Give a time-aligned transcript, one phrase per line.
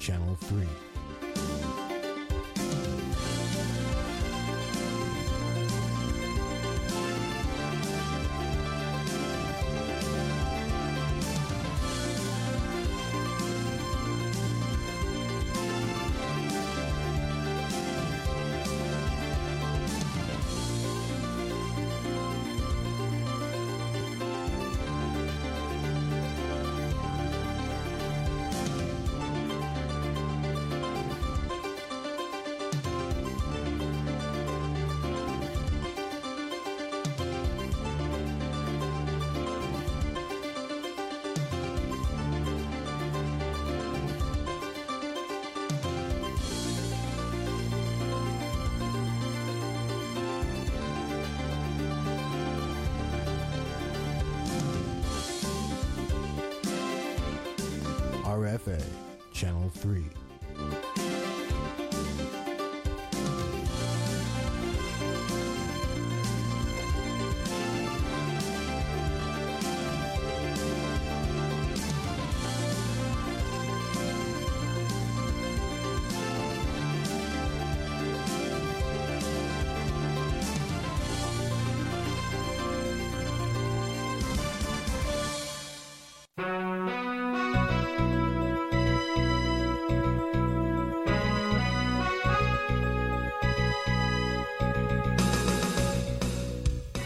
[0.00, 0.89] Channel 3.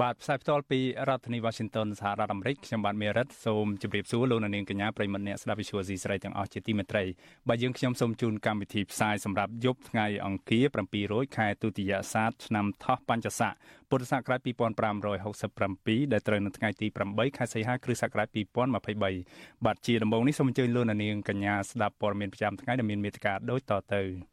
[0.00, 7.04] បាទផ្សាយផ្ទាល់ពីរដ្ឋធានី Washington សហរដ្ឋអាមេរិកខ្ញុំបាទមេរិតសូមជម្រាបសួរលោកអ្នកនាងកញ្ញាប្រិមត្តអ្នកស្ដាប់ Vuthu Azizi Serai ទាំងអស់ជាទីមេត្រី
[7.48, 13.52] បាទយើងខ្ញុំសូមជូនកម្មវិធីផ្សាយសម្រាប់យប់ថ្ងៃអង្គារ7រោចខែទុតិយស័កឆ្នាំថោះបัญចស័ក
[13.90, 24.31] ពុទ្ធសករាជ2567ដែលត្រូវនៅថ្ងៃទី8ខែសីហាគ្រិស្តសករាជ2023បាទជាដំបូងនេះសូមអញ្ជើញលោកអ្នកនាងកញ្ញាស្ដាប់ព័ត៌មានប្រចាំថ្ងៃដែលមានមេត្តាដូចតទៅ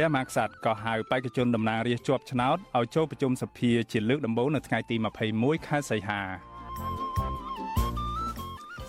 [0.00, 4.96] ព្រះមហាក្សត្រក៏ហៅបេក្ខជនតំណាងរាស្ត្រជាប់ឆ្នោតឲ្យចូលប្រជុំសភាជាលើកដំបូងនៅថ្ងៃទី
[5.30, 6.20] 21ខែសីហា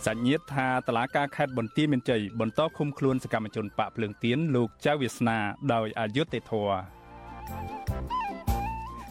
[0.06, 5.38] សញ្ញាតថាតឡាការខេត្តបន្ទាយមានជ័យបន្តឃុំខ្លួនសកម្មជនបកភ្លើងទៀនលោកចៅវាសនា
[5.74, 6.78] ដោយអយុត្តិធម៌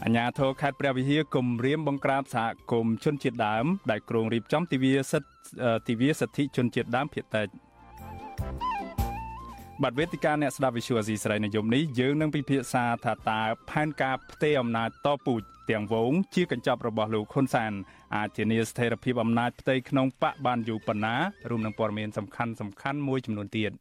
[0.04, 5.30] អញ្ញាធរខេត្តព្រះវិហារគំរាមបង្ក្រាបសហគមន៍ជនជាតិដើមដែលគ្រងរៀបចំទិវាសិទ្ធិ
[5.88, 7.48] ទិវាសិទ្ធិជនជាតិដើមភាគតិច
[9.84, 13.40] បាទវេទិកាអ្នកស្ដាប់វិទ្យុអាស៊ីសេរីនៅយប់នេះយើងនឹងពិភាក្សាថាតើ
[13.70, 17.72] ផែនការផ្ទេរអំណាចតពូជទាំងវងជាកញ្ចប់របស់លោកហ៊ុនសាន
[18.16, 21.14] អាចធានាស្ថិរភាពអំណាចផ្ទៃក្នុងបកបានយូរប៉ុណ្ណា
[21.50, 23.72] រួមនឹងព័ត៌មានសំខាន់សំខាន់មួយចំនួនទៀត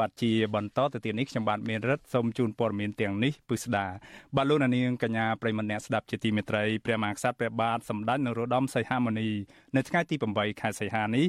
[0.00, 3.86] បាទជាបន្តទៅទៀតនេះខ្ញុំបាទមានរិទ្ធសូមជូនព័ត៌មានទាំងនេះពិស្ដា
[4.36, 9.28] បាទលោកនាងកញ្ញាប្រិមម្នាក់ស្ដាប់ជាទីមេត្រីព្រះមហាក្សត្រព្រះបាទសម្ដេចនរោត្តមសីហមុនី
[9.76, 11.26] នៅថ្ងៃទី8ខែសីហានេះ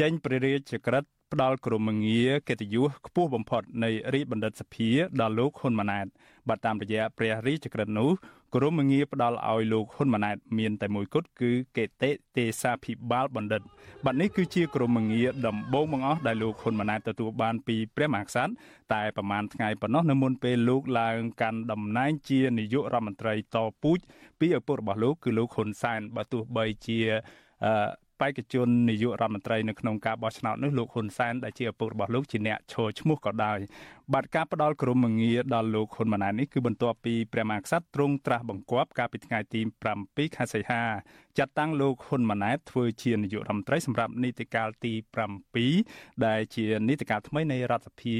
[0.00, 4.88] ចេញព្រះរាជក្រឹត្យ ផ្ដល់ក្រមងារកិត្តិយសខ្ពស់បំផុតនៃរាជបណ្ឌិតសភា
[5.20, 6.06] ដល់លោកហ៊ុនម៉ាណែត
[6.48, 8.10] បាទតាមរយៈព្រះរាជក្រឹត្យនោះ
[8.54, 13.62] ក្រមងារផ្ដល់ឲ្យលោកហ៊ុនម៉ាណែតមានតែមួយគត់គឺកេតិទេសាភិបាលបណ្ឌិត
[14.04, 18.52] បាទនេះគឺជាក្រមងារដំបូងបង្អស់ដែលលោកហ៊ុនម៉ាណែតទទួលបានពីព្រះមហាក្សត្រ
[18.94, 23.98] តែប្រមាណថ្ងៃប៉ុណ្ណោះនៅមុនពេលលោកឡើងកាន់តំណែងជានាយករដ្ឋមន្ត្រីតពូជ
[24.40, 26.98] ពីឪពុករបស់លោកគឺលោកហ៊ុនសែនបើទោះបីជា
[27.64, 33.58] អឺ បេក្ខជននាយករដ្ឋមន្ត្រីនៅក្នុងការបោះឆ្នោតនេះលោកហ៊ុនសែនដែលជាឪពុករបស់លោកជាអ្នកឈរឈ្មោះក៏ដោយ
[34.14, 39.60] បាទការផ្ដាល់ក្រមងារដល់លោកហ៊ុនម៉ាណែតនេះគឺបន្ទាប់ពីព្រះមហាក្សត្រទ្រង់ត្រាស់បង្គាប់កាលពីថ្ងៃទី
[39.98, 40.82] 7ខែសីហា
[41.38, 44.92] ចាត់តាំងលោកហ៊ុនម៉ាណែតធ្វើជានាយករដ្ឋមន្ត្រីសម្រាប់នីតិកាលទី
[45.58, 48.14] 7ដែលជានីតិកាលថ្មីនៃរដ្ឋសភា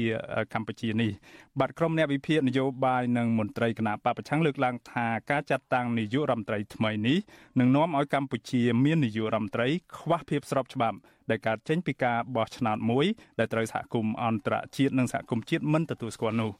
[0.53, 1.11] កម្ពុជានេះ
[1.59, 7.17] បាទក្រុមអ្នកវិភាគនយោបាយនិងមន្ត្រីគណៈបពប្រឆាំងលើកឡើងថាការចាត់តាំងនាយករដ្ឋមន្ត្រីថ្មីនេះ
[7.59, 9.67] នឹងនាំឲ្យកម្ពុជាមាននាយករដ្ឋមន្ត្រី
[9.97, 10.97] ខ្វះភាពស្របច្បាប់
[11.29, 13.05] ដែលកើតចេញពីការបោះឆ្នោតមួយ
[13.39, 16.51] ដែលត្រូវសហគមន៍អន្តរជាតិនិងសហគមន៍ជាតិមិនទទួលស្គាល់នោះ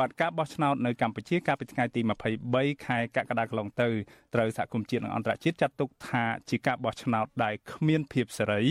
[0.00, 2.00] បាទការបោះឆ្នោតនៅកម្ពុជាកាលពីថ្ងៃទី
[2.44, 3.88] 23ខែកក្កដាកន្លងទៅ
[4.34, 8.62] ត្រូវសហគមន៍ជាតិនិងអន្តរជាតិចាត់ទុកថាជាការបោះឆ្នោតដែលគ្មានភាពសេរី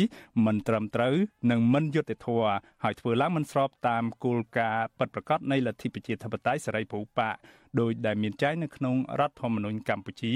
[0.46, 1.16] មិនត្រឹមត្រូវ
[1.52, 7.36] និងមិនយុត្តិធម៌ហើយធ្វើឡើងមិនស្របតាមគោលការណ៍ពិតប្រាកដនៃលទ្ធិប្រជាធិបតេយ្យសេរីពហុបក
[7.82, 10.34] ដោយដែលមានចែងនៅក្នុងរដ្ឋធម្មនុញ្ញកម្ពុជា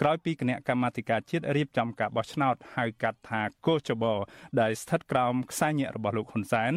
[0.00, 4.04] ក្រោយពីគណៈកម្មាធិការជាតិរៀបចំការបោះឆ្នោតហៅកាត់ថាកោចប
[4.60, 6.72] ដែលស្ថិតក្រោមខ្សែញាក់របស់លោកហ៊ុនសែន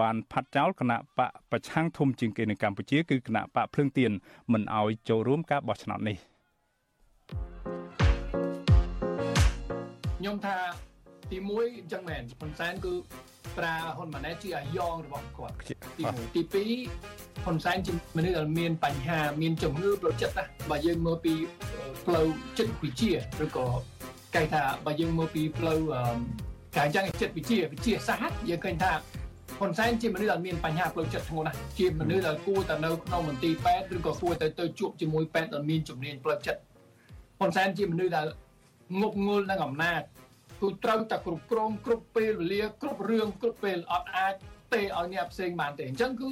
[0.00, 4.12] បានផាត់ចោលគណៈបកប្រឆាំងធំជាងគេនៅកម្ពុជាគឺគណៈបកភ្លឹងទៀន
[4.52, 6.16] មិនអោយចូលរួមការបោះឆ្នោតនេះ
[10.18, 10.56] ខ្ញុំថា
[11.30, 12.92] ទី1អញ្ចឹងមែនហ៊ុនសែនគឺ
[13.58, 15.54] ប្រើហ៊ុនម៉ាណែតជាអាយ៉ងរបស់គាត់
[15.98, 16.64] ទី1ទី
[17.04, 21.34] 2ហ៊ុនសែនជាមនុស្សដែលមានបញ្ហាមានជំងឺផ្លូវចិត្តណាបើយើងមើលពី
[22.06, 22.26] ផ្លូវ
[22.58, 23.12] ចិត្តវិទ្យា
[23.44, 23.66] ឬក៏
[24.34, 25.80] គេថាបើយើងមើលពីផ្លូវ
[26.76, 28.92] កាយយ៉ាងចិត្តវិទ្យាវិទ្យាសាស្ត្រយើងឃើញថា
[29.58, 36.60] ហ៊ុនសែនជាមនុស្សដែលមានបញ្ហាផ្លូវចិត្តធ្ងន់ណាស់ជាមនុស្សដែលគួរតែនៅក្នុងមន្ទីរពេទ្យឬក៏គួរតែទៅជួបជាមួយពេទ្យដែលមានជំនាញផ្លូវចិត្ត
[37.38, 38.26] ហ៊ុនសែនជាមនុស្សដែល
[39.00, 40.02] ងប់ងល់នឹងអំណាច
[40.60, 44.34] គឺត្រូវតែគ្រប់គ្រងគ្រប់ពេលវេលាគ្រប់រឿងគ្រប់ពេលអត់អាច
[44.72, 46.30] ទេឲ្យអ្នកផ្សេងបានទេអញ្ចឹងគឺ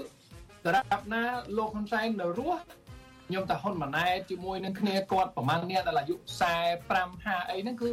[0.67, 1.23] ដរាបណា
[1.57, 2.61] លោកហ៊ុនសែននៅរស់
[3.29, 6.15] ខ្ញុំតាហ៊ុនម៉ាណែតជាមួយនឹងគ្នាគាត់ប្រហែលអ្នកដែលអាយុ
[6.79, 7.91] 45 50អីហ្នឹងគឺ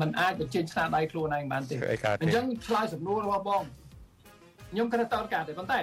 [0.00, 1.74] มันអាចបញ្ចេញស្នាដៃខ្លួនឯងបានទេ
[2.22, 3.62] អញ្ចឹងឆ្លើយសំណួររបស់បង
[4.72, 5.80] ខ្ញុំគិតតើការទេប៉ុន្តែ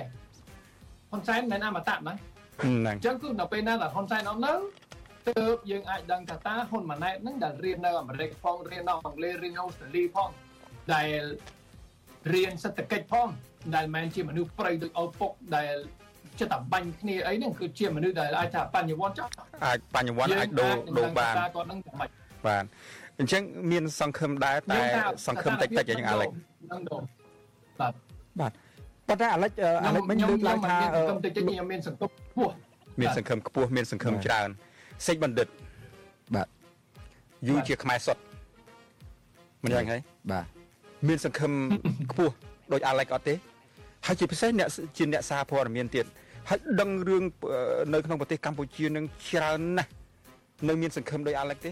[1.11, 2.13] ហ៊ុនសែនមិនអមតៈណា
[2.61, 4.53] អញ្ចឹងគឺនៅពេលណាដែលហ៊ុនសែនអត់នៅ
[5.27, 10.29] ទើបយើងអាចដឹងថាតើហ៊ុនម៉ាណែតនឹងដែលរៀននៅអាមេរិកផងរៀននៅអង់គ្លេសរៀននៅអូស្ត្រាលីផង
[10.93, 11.21] ដែល
[12.33, 13.27] រៀនសេដ្ឋកិច្ចផង
[13.75, 15.75] ដែលមិនជាមនុស្សប្រៃដូចឪពុកដែល
[16.39, 19.27] ចិត្តតែបាញ់គ្នាអីហ្នឹងគឺជាមនុស្សដែលអាចថាបញ្ញវន្តចោះ
[19.65, 22.09] អាចបញ្ញវន្តអាចដូរដូរបានគាត់នឹងមិន
[22.47, 22.63] បាន
[23.19, 24.79] អញ្ចឹងមានសង្ឃឹមដែរតែ
[25.27, 26.29] សង្ឃឹមតិចតិចយ៉ាងអាឡិច
[27.79, 27.93] បាទ
[28.39, 28.53] បាទ
[29.09, 29.51] ប៉ុន្តែអាឡិច
[29.85, 32.53] អាឡិចមិញលើកឡើងថាសង្ឃឹមតិចតិចខ្ញុំមានសង្ឃឹមខ្ពស់
[33.01, 34.49] មានសង្ឃឹមខ្ពស់មានសង្ឃឹមច្រើន
[35.07, 35.47] សេចបណ្ឌិត
[36.35, 36.47] បាទ
[37.47, 38.21] យូជាខ្មែរសុទ្ធ
[39.63, 39.97] មិនយ៉ាងហី
[40.31, 40.45] បាទ
[41.07, 41.51] មានសង្ឃឹម
[42.11, 42.33] ខ្ពស់
[42.73, 43.35] ដោយអាឡិចអត់ទេ
[44.05, 46.05] ហើយជាពិសេសអ្នកជាអ្នកសារព័ត៌មានទៀត
[46.49, 47.23] ហើយដឹងរឿង
[47.93, 49.91] នៅក្នុងប្រទេសកម្ពុជានឹងច្រើនណាស់
[50.67, 51.71] នៅមានសង្ឃឹមដោយអាឡិចទេ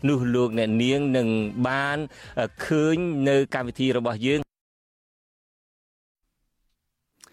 [0.07, 1.27] នោះលោកអ្នកនាងនឹង
[1.67, 1.97] បាន
[2.65, 2.97] ឃើញ
[3.29, 4.39] នៅកម្មវិធីរបស់យើង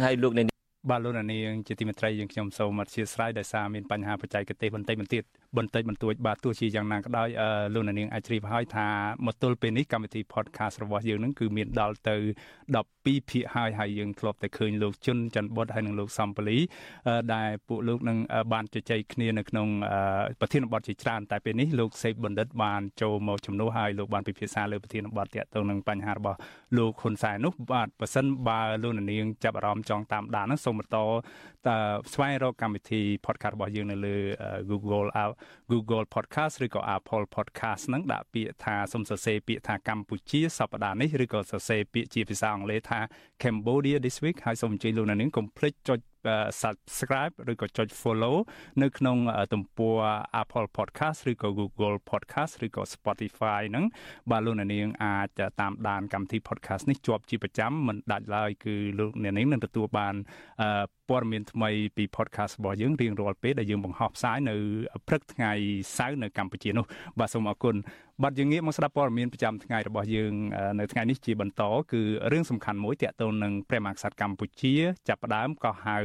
[0.04, 0.46] ហើយលោកអ្នក
[0.90, 5.22] បាទលោកនាងជាទីមេត្រីយើងខ្ញុំសូមអធិស្ឋានដោយសារមានបញ្ហាបច្ចេកទេសបន្តិចបន្តួច
[5.56, 7.28] បន្តិចបន្តួចបាទទោះជាយ៉ាងណាក៏ដោយ
[7.74, 8.86] លោកនាងអាចជ្រាបហើយថា
[9.26, 12.16] មកទល់ពេលនេះកម្មវិធី podcast របស់យើងនឹងគឺមានដល់ទៅ
[12.72, 16.58] 12ភាគហើយហើយយើងធ្លាប់តែឃើញលោកជុនច័ន្ទបុតហើយនិងលោកសំប៉ូលី
[17.34, 18.18] ដែលពួកលោកនឹង
[18.52, 19.68] បានជជែកគ្នានៅក្នុង
[20.40, 26.38] ប្រធានបទជាច្រើនតែពេលនេះលោកសេកបណ្ឌិតបានចូលមកជំនួសហើយលោកបានពិភាក្សាលើប្រធានបទទាក់ទងនឹងបញ្ហារបស់
[26.76, 30.98] លោកហ៊ុនសែននោះបាទប៉ះសិនបើលោកនាងចាប់អារម្មណ៍ចង់តាមដាននោះសូមបន្ត
[31.68, 31.76] តើ
[32.12, 34.16] ស្វែងរកកម្មវិធី podcast របស់យើងនៅលើ
[34.70, 35.08] Google
[35.70, 43.00] Google Podcast ឬក៏ Apple Podcast ហ្នឹងដាក់ពាក្យថាសូមសរសេរពាក្យថាកម្ពុជាសប្តាហ៍នេះឬក៏សរសេរពាក្យជាភាសាអង់គ្លេសថា
[43.42, 46.00] Cambodia this week ហើយសូមអញ្ជើញលោកអ្នកនាងកុំភ្លេចចុច
[46.62, 48.36] subscribe ឬក៏ចុច follow
[48.82, 49.16] នៅក្នុង
[49.52, 49.98] ទំព័រ
[50.42, 53.84] Apple Podcast ឬក៏ Google Podcast ឬក៏ Spotify ហ្នឹង
[54.30, 60.14] បាទលោកអ្នកនាងអាចតាមដានកម្មវិធី podcast នេះជាប់ជាប្រចាំមិនដាច់ឡើយគឺលោកអ្នកនាងនឹងទទួលបាន
[61.08, 64.54] ព័ត៌មានថ្មីពី podcast របស់យើងរៀងរាល់ពេលដែលយើងបង្ហោះផ្សាយនៅ
[65.08, 65.52] ព្រឹកថ្ងៃ
[65.96, 66.86] សៅរ៍នៅកម្ពុជានោះ
[67.18, 67.76] បាទសូមអរគុណ
[68.24, 70.32] បាទយើងងាកមកស្ដាប់ព័ត៌មានប្រចាំថ្ងៃរបស់យើង
[70.78, 71.62] នៅថ្ងៃនេះជាបន្ត
[71.92, 72.00] គឺ
[72.32, 74.74] រឿងសំខាន់មួយទាក់ទងនឹងព្រះមហាក្សត្រកម្ពុជា
[75.08, 75.98] ចាប់ផ្ដើមក៏ហៅ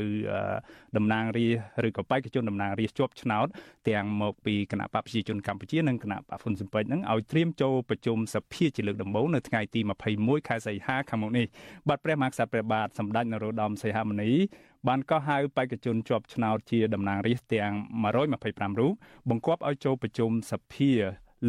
[0.97, 3.47] តំណាងរាស្ត្រឬក៏បេក្ខជនតំណាងរាស្ត្រជាប់ឆ្នោត
[3.89, 9.79] ទាំងមកពីគណៈបកប្រជាជនកម្ពុជានិងគណៈបកហ៊ុនស៊ិនពេជ្រនឹងឲ្យត្រៀមចូលប្រជុំសភាជាលើកដំបូងនៅថ្ងៃទី
[10.15, 11.45] 21ខែសីហាខាងមុខនេះ
[11.89, 14.31] បាទព្រះមហាក្សត្រព្រះបាទសម្ដេចនរោត្តមសីហមុនី
[14.87, 17.73] បានកោះហៅបេក្ខជនជាប់ឆ្នោតជាតំណាងរាស្ត្រទាំង
[18.11, 18.93] 125រូប
[19.29, 20.91] បង្គាប់ឲ្យចូលប្រជុំសភា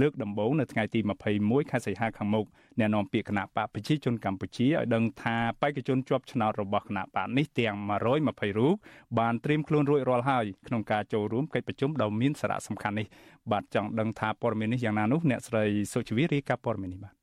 [0.01, 1.01] លើកដំបូងនៅថ្ងៃទី
[1.37, 2.47] 21ខែសីហាខាងមុខ
[2.79, 7.77] អ្នកនាំពាក្យគណៈបកប្រជាជនកម្ពុជាឲ្យដឹងថាបេក្ខជនជាប់ឆ្នោតរបស់គណៈបកនេះទាំង
[8.19, 8.75] 120រូប
[9.19, 13.07] បានត្រៀមខ្លួនរួចរាល់ហើយក្នុងការចូលរួមកិច្ចប្រជុំដ៏មានសារៈសំខាន់នេះ
[13.53, 17.15] បាទចង់ដឹងថាព័ត៌មាននេះយ៉ាងណានោះអ្នកស្រីសុជីវីរាយការណ៍ព័ត៌មាននេះបាទ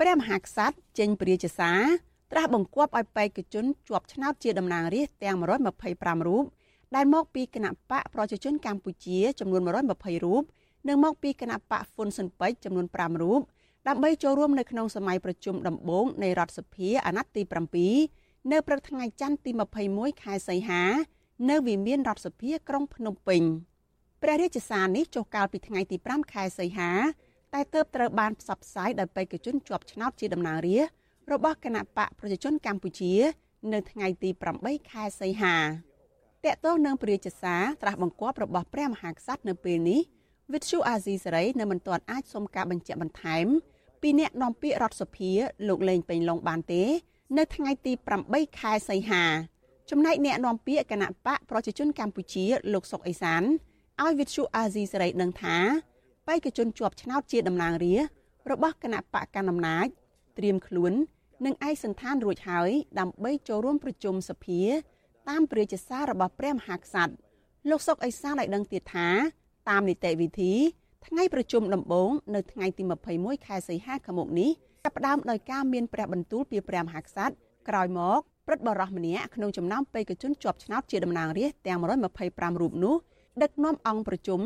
[0.00, 1.80] ព្រះមហាក្សត្រចេញព្រាជសារ
[2.36, 6.44] ត្រាស់បង្គាប់ឲ្យបេក្ខជនជាប់ឆ្នោតជាតំណាងរាស្ត្រទាំង125រូប
[6.94, 10.42] ដែលមកពីគណៈបកប្រជាជនកម្ពុជាចំនួន120រូប
[10.88, 13.40] និងមកពីគណៈបកហ្វុនស៊ិនពេជ្រចំនួន5រូប
[13.88, 17.42] ដើម្បីចូលរួមនៅក្នុងសម័យប្រជុំដំបូងនៃរដ្ឋសភាអាណត្តិទី
[17.94, 19.50] 7នៅព្រឹកថ្ងៃច័ន្ទទី
[19.86, 20.82] 21ខែសីហា
[21.50, 23.42] នៅវិមានរដ្ឋសភាក្រុងភ្នំពេញ
[24.22, 26.90] ព្រះរាជសារនេះចុះកាលពីថ្ងៃទី5ខែសីហា
[27.54, 33.12] តែទើបត្រូវបានផ្សព្វផ្សាយដោយបេក្ខជនជាប់ឆ្នោតជាតំណាងរាស្ត្រ របស់គណៈបកប្រជាជនកម្ពុជា
[33.72, 35.56] នៅថ្ងៃទី8ខែសីហា
[36.44, 40.00] តកតងនឹងព្រះរាជសារត្រាស់បង្គាប់របស់ព្រះមហាក្សត្រនៅពេលនេះ
[40.52, 43.46] វិទ្យុអាស៊ីសេរីនៅមិនទាន់អាចសុំការបញ្ជាក់បន្ថែម
[44.02, 45.30] ពីអ្នកនាំពាក្យរដ្ឋសភា
[45.68, 46.82] លោកលេងពេញឡុងបានទេ
[47.38, 47.92] នៅថ្ងៃទី
[48.26, 49.24] 8ខែសីហា
[49.90, 53.42] ចំណែកអ្នកនាំពាក្យគណៈបកប្រជាជនកម្ពុជា លោកសុកអេសាន
[54.02, 55.56] ឲ្យវិទ្យុអាស៊ីសេរីដឹងថា
[56.26, 57.94] បេក្ខជនជាប់ឆ្នោតជាតំណាងរា
[58.50, 59.86] របស់គណៈបកកណ្ដាលអំណាច
[60.38, 60.92] ត្រៀមខ្លួន
[61.44, 64.62] និងឯកសន្តានរួចហើយដើម្បីចូលរួមប្រជុំសភា
[65.28, 67.12] តាមព្រះរាជសាររបស់ព្រះមហាក្សត្រ
[67.70, 69.08] លោកសុកអេសានឲ្យដឹងទៀតថា
[69.70, 70.52] តាមនីតិវិធី
[71.06, 72.82] ថ្ងៃប្រជុំដំបូងនៅថ្ងៃទី
[73.14, 74.50] 21ខែសីហាខាងមុខនេះ
[74.84, 77.34] ចាប់ផ្ដើមដោយការមានព្រះបន្ទូលពីព្រះមហាក្សត្រ
[77.68, 82.94] ក្រោយមកព្រឹទ្ធបរិះម្នាក់ក្នុងចំណោមបេក្ខជនជាប់ឆ្នោតជាតំណាងរាស្ត្រទាំង125រូបនោះ
[83.42, 84.40] ដឹកនាំអង្គប្រជុំ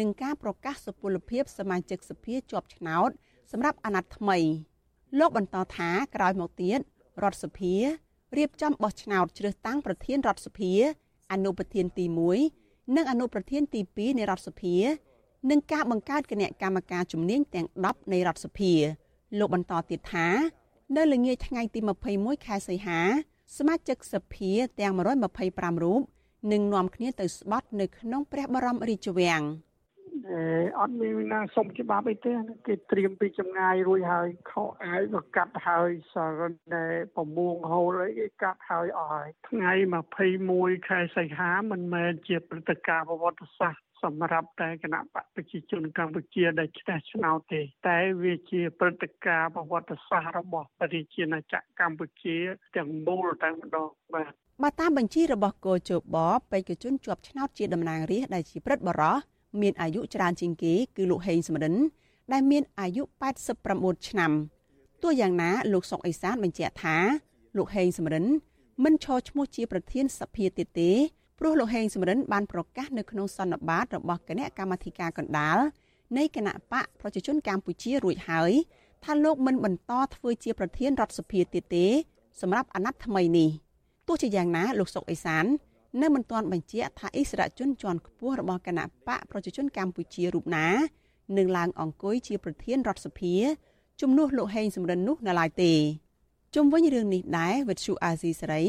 [0.00, 3.10] នឹងការប្រកាសសុពលភាពសមាជិកសភាជាប់ឆ្នោត
[3.52, 4.38] សម្រាប់អាណត្តិថ្មី
[5.18, 6.78] លោកបន្តថាក្រោយមកទៀត
[7.22, 7.74] រដ្ឋសភា
[8.36, 10.72] រៀបចំបោះឆ្នោតជ្រើសតាំងប្រធានរដ្ឋសភា
[11.32, 12.04] អនុប្រធានទី
[12.50, 14.76] 1និងអនុប្រធានទី2នៃរដ្ឋសភា
[15.50, 18.72] និងការបង្កើតគណៈកម្មការជំនាញទាំង10នៃរដ្ឋសភា
[19.38, 20.28] លោកបន្តទៀតថា
[20.96, 21.80] នៅល្ងាចថ្ងៃទី
[22.12, 23.00] 21ខែសីហា
[23.56, 24.50] សមាជិកសភា
[24.80, 26.02] ទាំង125រូប
[26.52, 29.42] នឹងនាំគ្នាទៅស្បត់នៅក្នុងព្រះបរមរាជវាំង
[30.80, 32.32] អត់មានណាសុំច្បាប់អីទេ
[32.66, 36.84] គេត្រៀមពីចម្ងាយរួចហើយខោអាវក៏កាត់ហើយសរិនតែ
[37.16, 39.72] ប្រមួងហូលអីគេកាត់ហើយអស់ហើយថ្ងៃ
[40.30, 52.36] 21ខែសីហាមិនមែនជាព្រឹត្តិការណ៍ប្រវត្តិសាស្ត្រសម្រាប់តែគណៈបកប្រជាជនកម្ពុជាដែលឈ្នះឆ្នោតទេ តែវាជាព្រឹត្តិការណ៍ប្រវត្តិសាស្ត្ររបស់ប្រជាណាចក្រកម្ពុជា
[52.76, 56.18] ទាំងមូលតែម្ដងបាទបើតាមបញ្ជីរបស់គោជប
[56.52, 59.16] បេក្ខជនជាប់ឆ្នោតជាតំណាងរាស្ត្រដែលជាព្រឹទ្ធបរោះ
[59.60, 61.74] មានអាយុច្រើនជាងគេគឺលោកហេងសំរិន
[62.32, 63.02] ដែលមានអាយុ
[63.56, 64.32] 89ឆ្នាំ
[65.02, 66.96] ទោះយ៉ាងណាលោកសុកអេសានបញ្ជាក់ថា
[67.56, 68.26] លោកហេងសំរិន
[68.84, 70.90] មិនឈរឈ្មោះជាប្រធានសភាទៀតទេ
[71.38, 75.58] ព្រោះលោកហេងសំរិនបានប្រកាសនៅក្នុងសន្និបាតរបស់គណៈកម្មាធិការកណ្ដាល
[76.18, 78.52] នៃគណៈបកប្រជាជនកម្ពុជារួចហើយ
[79.04, 81.86] ថាលោកមិនបន្តធ្វើជាប្រធានរដ្ឋសភាទៀតទេ
[82.40, 83.50] សម្រាប់អាណត្តិថ្មីនេះ
[84.08, 85.44] ទោះជាយ៉ាងណាលោកសុកអេសាន
[86.00, 90.68] នៅមិនទាន់បញ្ជាក់ថាអិសរាជជនជាន់ខ្ពស់របស់គណៈបកប្រជាជនកម្ពុជារូបណា
[91.36, 93.34] នឹងឡើងអង្គុយជាប្រធានរដ្ឋសភា
[94.00, 95.72] ជំនួសលោកហេងសំរិននោះនៅឡើយទេ
[96.54, 98.64] ជុំវិញរឿងនេះដែរវិទ្យុអាស៊ីសេរី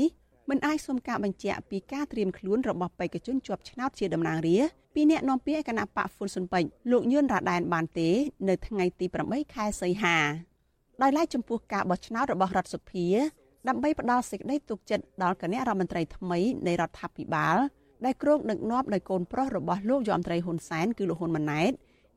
[0.50, 8.10] មិនអាចសុំការបញ្ជាក់ពីការត្រៀមខ្លួនរបស់បេក្ខជនជាប់ឆ្នោតជាតំណាងរាស្ត្រពីអ្នកនាំពាក្យគណៈបកហ្វុនស៊ុនពេជ្រលោកញឿនរ៉ាដែនបានទេ
[8.48, 10.18] នៅថ្ងៃទី8ខែសីហា
[11.02, 13.08] ដោយឡែកចំពោះការបោះឆ្នោតរបស់រដ្ឋសភា
[13.70, 17.58] ដើម្បីផ្ដល់សេចក្តីទុកចិត្តដល់គណៈរដ្ឋមន្ត្រីថ្មីនៃរដ្ឋាភិបាល
[18.06, 21.72] ដែលគ្រោងដឹកនាំដោយកូនប្រុសរបស់លោកយមត្រីហ៊ុនសែនគឺលោកហ៊ុនម៉ាណែត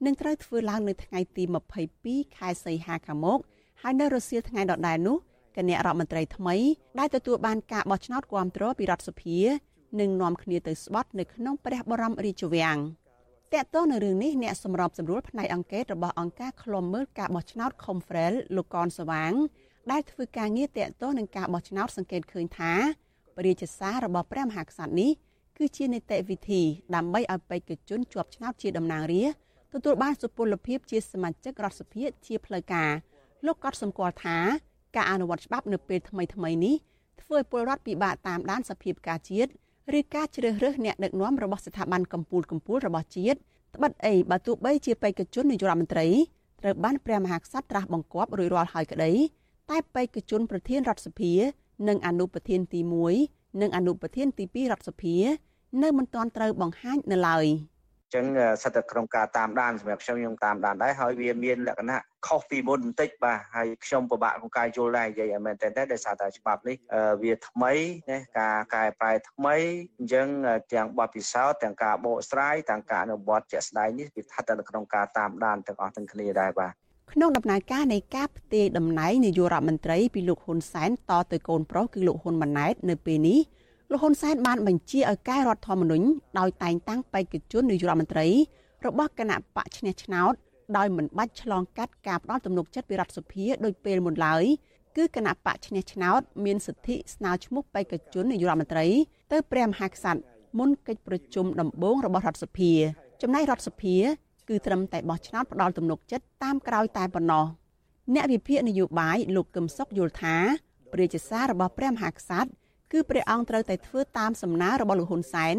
[0.04, 1.44] នឹងត្រូវធ្វើឡើងនៅថ្ងៃទី
[1.90, 3.38] 22ខែសីហាខាងមុខ
[3.82, 5.16] ហើយនៅរសៀលថ្ងៃដដែលនោះ
[5.56, 6.56] គណៈរដ្ឋមន្ត្រីថ្មី
[6.98, 9.38] ដែលទទួលបានការបោះឆ្នោតគាំទ្រពីរដ្ឋសភា
[10.00, 12.78] នឹងនាំគ្នាទៅស្បត់នៅក្នុងព្រះបរមរាជវាំង
[13.52, 19.32] តកតនៅរឿងនេះអ្នកសម្របសម្រួលផ្នែកអង្គការរបស់អង្គការឃ្លាំមើលការបោះឆ្នោត Confrel លោកកនសវាង
[19.92, 22.72] ដែលធ្វើការងារតាក់ទងនឹងការបោះឆ្នោតសង្កេតឃើញថា
[23.36, 25.10] ព្រះរាជសាររបស់ព្រះមហាក្សត្រនេះ
[25.58, 26.62] គឺជានីតិវិធី
[26.94, 32.90] ដើម្បីឲ្យបេក្ខជនជាប់ឆ្នោតជាតំណាងរាស្ត្រទទួលបានសុពលភាពជាសមាជិករដ្ឋសភាជាផ្លូវការ
[33.46, 34.38] លោកក៏សម្គាល់ថា
[34.96, 36.76] ការអនុវត្តច្បាប់នៅពេលថ្មីថ្មីនេះ
[37.22, 39.50] ធ្វើឲ្យពលរដ្ឋពិបាកតាមដានសភាពការជាតិ
[39.98, 43.38] ឬការជ្រើសរើសអ្នកដឹកនាំរបស់ស្ថាប័នកម្ពុជាកម្ពុជារបស់ជាតិ
[43.76, 46.06] ត្បិតអីបើទោះបីជាបេក្ខជននាយករដ្ឋមន្ត្រី
[46.60, 49.12] ត្រូវបានព្រះមហាក្សត្រត្រាស់បង្គាប់រួចរាល់ហើយក្តី
[49.70, 51.32] តែបេក្ខជនប្រធានរដ្ឋសភា
[51.88, 52.80] និងអនុប្រធានទី
[53.20, 55.16] 1និងអនុប្រធានទី2រដ្ឋសភា
[55.82, 57.46] នៅមិនទាន់ត្រូវបង្ហាញនៅឡើយ។
[58.14, 58.26] ចឹង
[58.62, 66.76] សិតតែក្នុងការតាមដានសម្រាប់ខ្ញុំខ្ញុំតាមដានដែរហើយវាមានលក្ខណៈខុសពីមុនបន្តិចបាទហើយខ្ញុំពិបាកក្នុងការយល់ដែរនិយាយឲ្យមែនតើដោយសារតែច្បាប់នេះ
[67.22, 67.72] វាថ្មី
[68.10, 69.56] ណាការកែប្រែថ្មី
[69.98, 70.26] អញ្ចឹង
[70.72, 76.74] ទាំងបទពិសោធន៍ទាំងការបកស្រាយទាំងការអនុវត្តជាក់ស្ដែងនេះវាស្ថិតនៅក្នុងការតាមដានទាំងអស់ទាំងគ្នាដែរបាទ
[77.16, 83.38] ក្នុងដំណើរការនៃការផ្ទេរតំណែងនាយករដ្ឋមន្ត្រីពីលោកហ៊ុនសែនតទៅកូនប្រុសគឺលោកហ៊ុនម៉ាណែតនៅពេលនេះ
[83.90, 86.06] លោកហ៊ុនសែនបានបញ្ជាឲ្យកែរដ្ឋធម្មនុញ្ញ
[86.38, 88.26] ដោយតែងតាំងបេក្ខជននាយករដ្ឋមន្ត្រី
[88.86, 90.32] របស់គណៈបកឈ្នះឆ្នោត
[90.76, 94.44] ដោយមិនបាច់ឆ្លងកាត់ការផ្ដាល់ទំនុកចិត្តពីរដ្ឋសភាដោយពេលមុនឡើយ
[94.96, 98.86] គឺគណៈបកឈ្នះឆ្នោតមានសិទ្ធិស្នើឈ្មោះបេក្ខជននាយករដ្ឋមន្ត្រី
[99.32, 100.20] ទៅព្រះមហាក្សត្រ
[100.58, 102.72] មុនកិច្ចប្រជុំដំបូងរបស់រដ្ឋសភា
[103.22, 103.96] ចំណែករដ្ឋសភា
[104.48, 107.44] គឺត្រឹមតែបោះឆ្នោតផ្ដាល់ទំនុកចិត្តតាមក្រោយតែប៉ុណ្ណោះ
[108.14, 110.36] អ្នកវិភាគនយោបាយលោកកឹមសុខយល់ថា
[110.92, 112.50] ព្រះជាសាររបស់ព្រះមហាក្សត្រ
[112.92, 115.56] គឺព្រះអង្គត្រូវតែធ្វើតាមសំណើរបស់លោកហ៊ុនសែន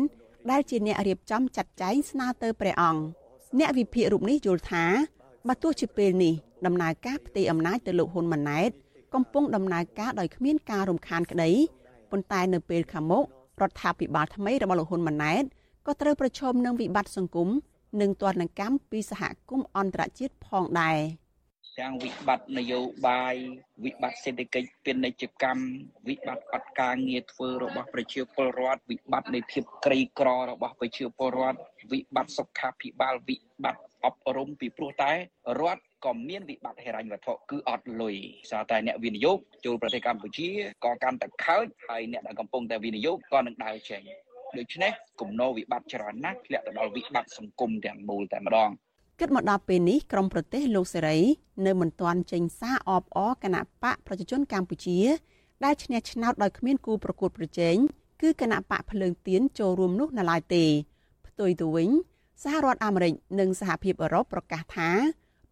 [0.52, 3.02] ដែលជាអ្នករៀបចំចាត់ចែងស្នើទៅព្រះអង្គ
[3.60, 4.86] អ្នកវិភាគរូបនេះយល់ថា
[5.48, 6.34] បើទោះជាពេលនេះ
[6.66, 8.70] ដំណើរការផ្ទេរអំណាចទៅលោកហ៊ុនម៉ាណែត
[9.14, 11.52] កំពុងដំណើរការដោយគ្មានការរំខានក្តី
[12.12, 13.24] ប៉ុន្តែនៅពេលខាងមុខ
[13.62, 15.44] រដ្ឋាភិបាលថ្មីរបស់លោកហ៊ុនម៉ាណែត
[15.86, 17.50] ក៏ត្រូវប្រឈមនឹងវិបត្តិសង្គម
[18.02, 21.00] និងទណ្ឌកម្មពីសហគមន៍អន្តរជាតិផងដែរ
[21.80, 23.36] ទាំងវិបត្តិនយោបាយ
[23.86, 25.66] វិបត្តិសេដ្ឋកិច្ចពាណិជ្ជកម្ម
[26.08, 31.60] វិបត្តិអត់ការងារធ្វើរបស់ប្រជាពលរដ្ឋវិបត្តិនៃភាពក្រីក្ររបស់ប្រជាពលរដ្ឋ
[31.92, 35.12] វិបត្តិសុខាភិបាលវិបត្តិអប់រំពីព្រោះតែ
[35.62, 38.16] រដ្ឋក៏មានវិបត្តិហិរញ្ញវត្ថុគឺអត់លុយ
[38.52, 40.50] សារតែអ្នកវិនិយោគចូលប្រទេសកម្ពុជា
[40.86, 44.02] ក៏កាន់តែខើចហើយអ្នកដែលកំពុងតែវិនិយោគក៏នឹងដើរចេញ
[44.58, 48.70] ដូច្នេះគំនោវិបត្តិច្រើនណាស់ធ្លាក់ទៅដល់វិបត្តិសង្គមទាំងមូលតែម្ដង
[49.20, 51.18] គិតមកដល់ពេលនេះក្រមប្រទេសលោកសេរី
[51.66, 55.00] នៅមិនទាន់ចេញសារអបអរគណៈបកប្រជាជនកម្ពុជា
[55.64, 57.76] ដែលឈ្នះឆ្នោតដោយគ្មានគូប្រកួតប្រជែង
[58.22, 60.66] គឺគណៈបកភ្លើងទៀនចូលរួមនោះនៅឡើយទេ
[61.28, 61.90] ផ្ទុយទៅវិញ
[62.44, 64.90] សហរដ្ឋអាមេរិកនិងសហភាពអឺរ៉ុបប្រកាសថា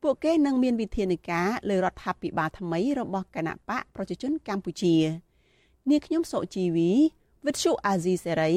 [0.02, 4.96] ពួកគេនឹងមានវិធានការលើរដ្ឋាភិបាលថ្មីរបស់គណៈបកប្រជាជនកម្ពុជា
[5.90, 6.92] នាងខ្ញុំសុជីវី
[7.46, 8.54] វិទ្យុអាស៊ីសេរី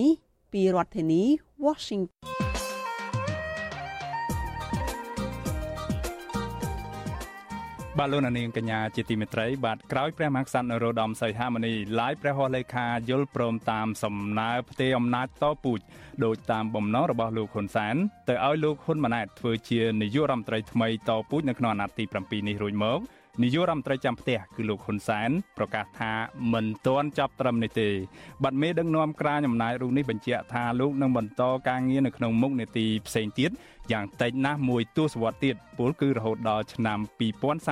[0.56, 1.22] ពីរដ្ឋធានី
[1.64, 2.10] Washington
[7.98, 15.80] បាទលោកនាងកញ្ញាជាទីមេត្រីបាទក្រោយព្រះមហាក្សត្រនរោត្តមសីហមុនីឡាយព្រះហស្ថលេខាយល់ព្រមតាមសំណើផ្ទេរអំណាចតពូជ
[16.25, 17.96] ដោយតាមបំណងរបស់លោកហ៊ុនសែន
[18.28, 23.00] ទៅឲ្យលោកហ៊ុនម៉ាណែតធ្វើជានាយករដ្ឋមន្ត្រីថ្មីតពូជនៅក្នុងអាណត្តិទី7នេះរួចមក
[23.43, 26.12] នាយករដ្ឋមន្ត្រីចាំផ្ទះគឺលោកហ៊ុនសែនប្រកាសថា
[26.52, 27.88] មិនទាន់ចាប់ត្រឹមនេះទេ
[28.43, 33.50] បាត់មេដឹកនាំក្រាញអំណាចរូបនេះបញ្ជាក់ថាលោកនឹងបន្តការងារនៅក្នុងមុខនេតិផ្សេងទៀត
[33.93, 36.99] យ៉ាងតិចណាស់មួយទសវត្សរ៍ទៀតពលគឺរហូតដល់ឆ្នាំ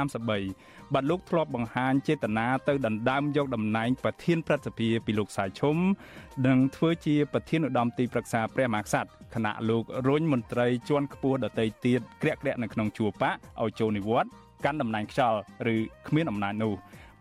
[0.09, 5.77] 2033បាទលោកធ្លាប់បង្ហាញចេតនាទៅដណ្ដើមយកតំណែងប្រធានព្រឹទ្ធសភាពីលោកសាយឈុំ
[6.47, 15.39] និងធ្វើជាប្រធានឧត្តមទីប្រឹក្សាព្រះមហាក្សត្រគណៈលោករុញមន្ត្រីជាន់ខ្ពស់ដទៃទៀតក្រាក់ក្រាក់នៅក្នុងជួរបកឲ្យចូលនិវត្តន៍ កាន់តំណែងខ្យល់
[15.75, 15.77] ឬ
[16.09, 16.75] គ្មានអំណាចនោះ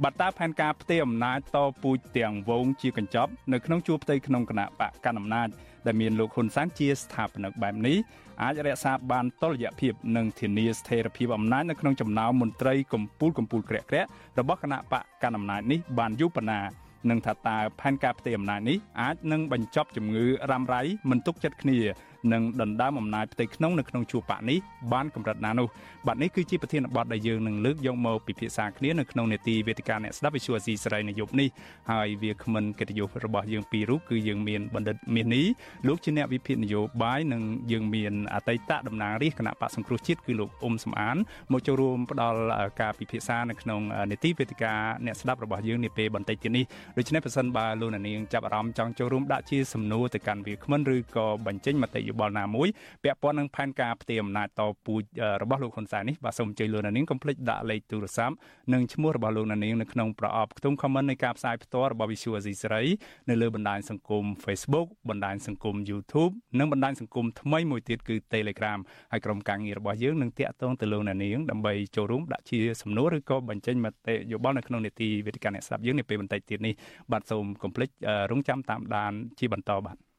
[0.03, 5.47] បាត់តើផែនការផ្ទេរអំណាចតពូជទាំងវងជាកញ្ចប់នៅក្នុងជួរផ្ទៃក្នុងគណៈបកកណ្ដាលអំណាច
[5.85, 7.97] ដែលមានលោកហ៊ុនសែនជាស្ថាបនិកបែបនេះ
[8.41, 16.61] អាចរក្សាបានតុល្យភាពនិងធានាស្ថិរភាពអំណាចនៅក្នុងចំណោមមន្ត្រីកម្ពុជាកម្ពុជាក្រាក់ក្រាក់របស់គណៈបកកណ្ដាលអំណាចនេះបានយូរប៉ុណ្ណា
[17.09, 21.77] នឹងថាតើផែនការផ្ទេរអំណាចនេះអាចនឹងបញ្ចប់ជំងឺរ៉ាំរ៉ៃមិនទុកចិត្តគ្នា
[22.33, 24.57] និងដណ្ដើមអំណាចផ្ទៃក្នុងនៅក្នុងជួរបកនេះ
[24.93, 25.67] បានកម្រិតណានោះ
[26.07, 31.49] បាទនេះគឺជាប្រធានបទដែលយើងនឹងលើកយកមកពិភាក្សាគ្នានៅក្នុងនេតិវេទិកាអ្នកស្ដាប់វិទ្យុអស៊ីសេរីនៅយប់នេះ
[31.91, 35.45] ហើយវាគ្មិនកិត្តិយសរបស់យើងពីររូបគឺយើងមានបណ្ឌិតមាសនេះ
[35.87, 41.17] លោកជាអ្នកវិភាគនយោបាយនិងយើងមានអតីតតំណាងរាជគណៈបកសង្គ្រោះជាតិគឺលោកអ៊ុំសំអាន
[41.51, 42.39] មកចូលរួមផ្ដល់
[42.81, 43.81] ការពិភាក្សានៅក្នុង
[44.11, 44.73] នេតិវេទិកា
[45.05, 46.65] អ្នកស្ដាប់របស់យើងនាពេលបន្តិចទៀតនេះ
[46.97, 52.67] ដូច្នេះប្រសិនបើលោកនាងចាប់អារម្មណ៍ចង់ចូលរួមដាក់ជាសំណួរទៅកាន់វាគ្មិនឬក៏បញ្ចេញមតិយោបល់ណាមួយ
[53.03, 55.03] ពាក់ព័ន្ធនឹងផែនការផ្ទេរអំណាចតពូជ
[55.41, 58.35] របស់លោកហ៊ុនសែននេះបាទសូមអញ្ជើញលោកនាងកុំភ្លេចដាក់លេខទូរស័ព្ទ
[58.73, 62.83] និងឈ្មោះរបស់លោកនាងនៅក្នុងប្រអប់ខ្ទង់ comment នៃការផ្សាយផ្ទាល់របស់ Visual Asia សេរី
[63.29, 68.79] នៅលើបណ្ដាញសង្គម Facebook បណ្ដាញសង្គម YouTube និងបណ្ដាញសង្គមថ្មីមួយទៀតគឺ Telegram
[69.11, 76.73] ហើយក្រុមការងាររបស់យើងនឹងតាក់ទងទៅលោកនាងដើម្បីចូលរួមដាក់ជាសំណួរឬក៏បញ្ចេញមតិយោបល់នៅក្នុងនេតិវេទិកាអ្នកស្ដាប់យើងនាពេលបន្តិចទៀតនេះ
[77.11, 77.89] បាទសូមកុំភ្លេច
[78.31, 80.12] រងចាំតាមដានជាបន្តបាទ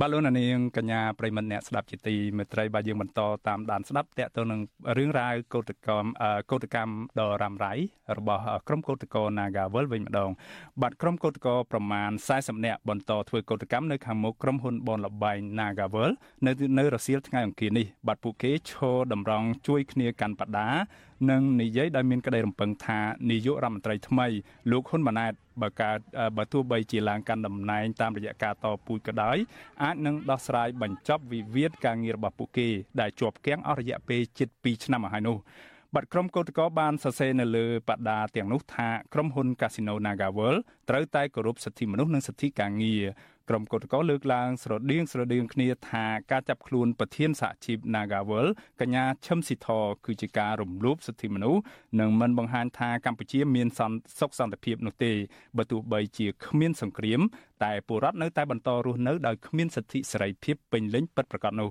[0.00, 4.60] បាទលោកនាងកញ្ញាប្រិមត្តអ្នកស្ដាប់ជាទីមេត្រីបាទយើងបន្តតាមដានស្ដាប់តកទៅនឹង
[4.96, 6.08] រឿងរ៉ាវកោតកម្ម
[6.50, 7.72] កោតកម្មដ៏រ៉ាំរ៉ៃ
[8.18, 10.30] របស់ក្រុមកោតក្រ Nagawal វិញម្ដង
[10.82, 16.10] បាទក្រុមកោតក្រប្រមាណ40នាក់បន្តធ្វើកោតកម្មនៅខាងមុខក្រុមហ៊ុនបនលបែង Nagawal
[16.46, 20.68] នៅនៅរសៀលថ្ងៃអង្គារនេះបាទពួកគេឈរតម្រង់ជួយគ្នាកាន់បដា
[21.30, 22.98] និងនិយាយដោយមានក្តីរំពឹងថា
[23.30, 24.26] នាយករដ្ឋមន្ត្រីថ្មី
[24.70, 25.98] លោកហ៊ុនម៉ាណែតបើកើត
[26.36, 29.36] បើទោះបីជាឡើងកាន់តំណែងតាមរយៈការតពូជក៏ដោយ
[29.82, 32.68] អាចនឹងដោះស្រាយបញ្ចប់វិវាទការងាររបស់ពួកគេ
[33.00, 35.38] ដែលជាប់គាំងអស់រយៈពេលជិត2ឆ្នាំមកហើយនោះ
[35.94, 43.04] បាត់ក្រុមកោតក្របានសរសេរនៅលើបដាទាំងនោះថាក្រុមហ៊ុន Casino NagaWorld ត្រូវតែគោរពសិទ្ធិមនុស្សនិងសិទ្ធិការងារ
[43.48, 48.46] ក្រុមកោតក្រលើកឡើងស្រដៀងស្រដៀងគ្នាថាការចាប់ខ្លួនប្រធានសហជីព Nagawal
[48.80, 49.68] កញ្ញាឈឹមស៊ីធ
[50.06, 51.60] គឺជាការរំលោភសិទ្ធិមនុស្ស
[52.00, 55.12] និងមិនបង្ហាញថាកម្ពុជាមានសន្តិសុខសន្តិភាពនោះទេ
[55.56, 57.20] បើទោះបីជាគ្មានសង្គ្រាម
[57.64, 61.70] តែពលរដ្ឋនៅតែបន្តរស់នៅដោយគ្មានសិទ្ធិសេរីភាពពេញលេញពិតប្រាកដនោះ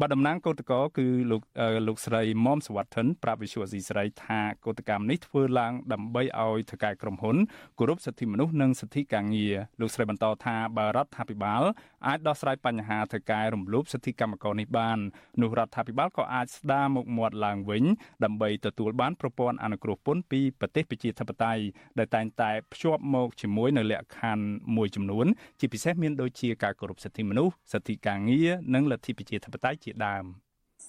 [0.00, 1.42] បាទតំណាងកោតក្រគឺលោក
[1.88, 7.36] លោកស្រីមុំសវត្ថិនប្រាប់វិសុវអស៊ីស្រីថាកោតកម្មនេះធ្វើឡើងដើម្បីឲ្យថកែក្រុមហ៊ុន
[7.78, 11.62] គោរពសិទ្ធិមនុស្សនិងសិទ្ធិការងារលោកស្រីបន្តថាបើរដ្ឋាភិបាល
[12.06, 14.98] អាចដោះស្រាយបញ្ហាថកែរំលោភសិទ្ធិកម្មករនេះបាន
[15.40, 17.84] នោះរដ្ឋាភិបាលក៏អាចស្ដារមុខមាត់ឡើងវិញ
[18.24, 21.62] ដើម្បីទទួលបានប្រព័ន្ធអនុគ្រោះពន្ធពីប្រទេសប្រជាធិបតេយ្យ
[21.98, 24.44] ដែលតែងតែភ្ជាប់មកជាមួយនៅលក្ខខណ្ឌ
[24.76, 25.26] មួយចំនួន
[25.60, 30.24] ជាពិសេសមានដូចជាការគោរពសិទ្ធិមនុស្សសិទ្ធិការងារនិងលទ្ធិប្រជាធិបតេយ្យជាដើម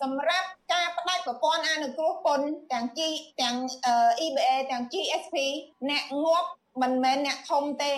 [0.02, 3.00] សម្រាប់ការផ្ដាច់ប្រព័ន្ធអនុគ្រោះពន្ធទាំង G
[3.42, 3.56] ទាំង
[4.26, 5.36] EBA ទាំង GSP
[5.90, 6.50] អ្នកងាប់
[6.82, 7.94] មិនមែនអ្នកធំទេ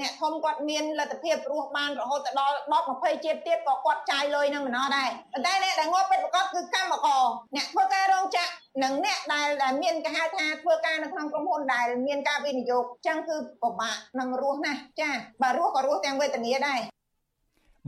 [0.00, 7.24] អ្នកធំគាត់មានលទ្ធភាពរស់បានរហូតដល់10 20ជាតិទៀតក៏គាត់ចាយលុយនឹងម្ដងដែរប៉ុន្តែអ្នកដែលងាប់ពិតប្រាកដគឺកម្មករ
[7.56, 15.10] អ្នកធ្វើការរោងចក្រនិងអ្នកដែលដែលមានគេហៅថាធ្វើការនៅក្នុងក្រុមហ៊ុនដែលមានការវិនិយោគចឹងគឺពិបាកនឹងរស់ណាស់ចា
[15.42, 16.80] បើរស់ក៏រស់ទាំងវេទនាដែរ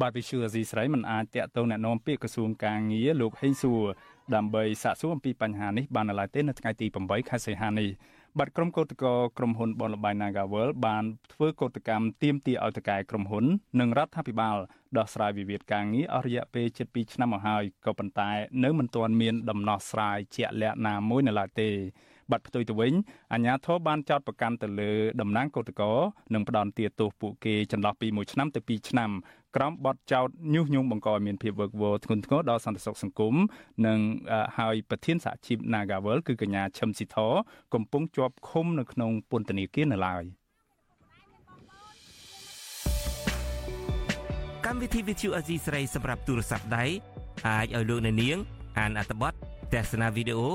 [0.03, 3.83] បាទវិសុយអាស៊ីស្រីមិនអាចតាក់ទងណែនាំពាក្យក្រសួងកាងារលោកហេងសួរ
[4.35, 7.89] ដើម្បីសាកសួរអំពីបញ្ហានេះបាននៅឡើយទេនៅថ្ងៃទី8ខែសីហានេះ
[8.39, 9.09] បាទក្រុមកោតក្រ
[9.39, 13.45] ក្រុមហ៊ុនបនលបាយ Nagawal បានធ្វើកោតកម្មទាមទារឲ្យតកែក្រុមហ៊ុន
[13.81, 14.57] និងរដ្ឋាភិបាល
[14.99, 18.31] ដោះស្រាយវិវាទការងារអស់រយៈពេល7ឆ្នាំមកហើយក៏ប៉ុន្តែ
[18.65, 21.71] នៅមិនទាន់មានដំណោះស្រាយជាក់លាក់ណាមួយនៅឡើយទេ
[22.31, 22.93] បាត់ផ្ទុយទៅវិញ
[23.33, 25.97] អាញាធរបានចោតប្រកាន់ទៅលើតំណាងកោតក្រ
[26.35, 29.11] និងផ្ដន់ទាទោសពួកគេចន្លោះពី1ឆ្នាំទៅ2ឆ្នាំ
[29.57, 33.35] ក្រោមបទចោទញុះញង់បង្កឲ្យមានភាពវឹកវរធ្ងន់ធ្ងរដល់សន្តិសុខសង្គម
[33.87, 33.99] និង
[34.59, 37.17] ហើយប្រធានសហជីព Nagavel គឺកញ្ញាឈឹមស៊ីធ
[37.75, 40.25] កំពុងជាប់ឃុំនៅក្នុងពន្ធនាគារនៅឡើយ
[44.67, 46.85] កម្មវិធី Vithu Azizi ស្រីសម្រាប់ទូរស័ព្ទដៃ
[47.49, 48.39] អាចឲ្យលោកអ្នកនាង
[48.79, 49.33] អានអត្ថបទ
[49.75, 50.49] ទស្សនាវីដេអូ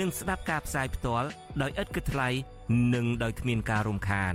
[0.00, 1.28] និងស្ដាប់ការផ្សាយផ្ទាល់
[1.62, 2.28] ដោយឥតគិតថ្លៃ
[2.94, 4.34] និងដោយគ្មានការរំខាន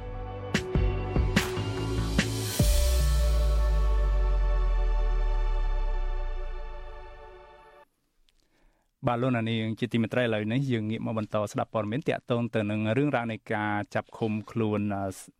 [9.07, 14.79] បាទលោកនាងជាទីមេត្រីឥឡូវនេះយើងងាកមកបន្តស្ដាប់ព័ត៌មានតាក់ទងទៅនឹងរឿងរ៉ាវនៃការចាប់ឃុំខ្លួន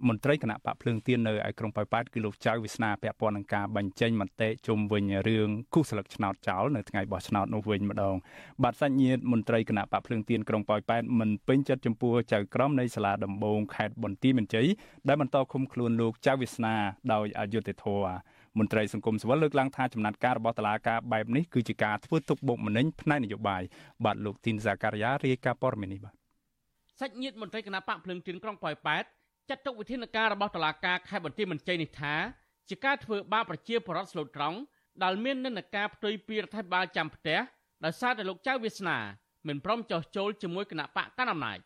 [0.07, 8.15] មន្ត្រីគណៈបកភ្លើងទៀននៅឯក្រុងប៉ោយប៉ែតគឺលោកចៅវាសនាពាក់ព័ន្ធនឹងការបញ្ចេញមតិជុំវិញរឿងគូសស្លឹកឆ្នោតចោលនៅថ្ងៃបោះឆ្នោតនោះវិញម្ដង
[8.63, 14.67] បាទសាច់ញាតិមន្ត្រីគណៈបកភ្លើងទៀនក្រុងប៉ោយប៉ែតមិនពេញចិត្តចំពោះចៅក្រមនៃសាលាដំបងខេត្តបន្ទាយមានជ័យ
[15.07, 16.75] ដែលបន្តឃុំខ្លួនលោកចៅវាសនា
[17.13, 18.13] ដោយអយុត្តិធម៌
[18.59, 23.61] មន្ត្រីសង្គមស៊ីវិលលើកឡើងថាចំណាត់ការរបស់តុលាការបែបនេះគឺជាការធ្វើទុកបុកម្នេញផ្នែកនយោបាយ
[24.05, 26.13] បាទលោកទីនសាការីយ៉ារាយការណ៍ព័ត៌មាននេះបាទ
[26.99, 29.03] សាច់ញាតិមន្ត្រីគណៈបកភ្លឹងទីនក្រុងប៉ោយប៉ែត
[29.49, 32.13] ចាត់ទុកវិធានការរបស់តុលាការខេត្តបន្ទាយមានជ័យនេះថា
[32.69, 34.57] ជាការធ្វើបាបប្រជាពលរដ្ឋស្លូតត្រង់
[35.03, 37.39] ដែលមាននិន្នាការផ្ទុយពីរដ្ឋាភិបាលចាំផ្ទះ
[37.85, 38.97] ដោយសារតែលោកចៅវាសនា
[39.47, 41.59] មិនព្រមចោះចូលជាមួយគណៈបកកណ្ដាលអំណាច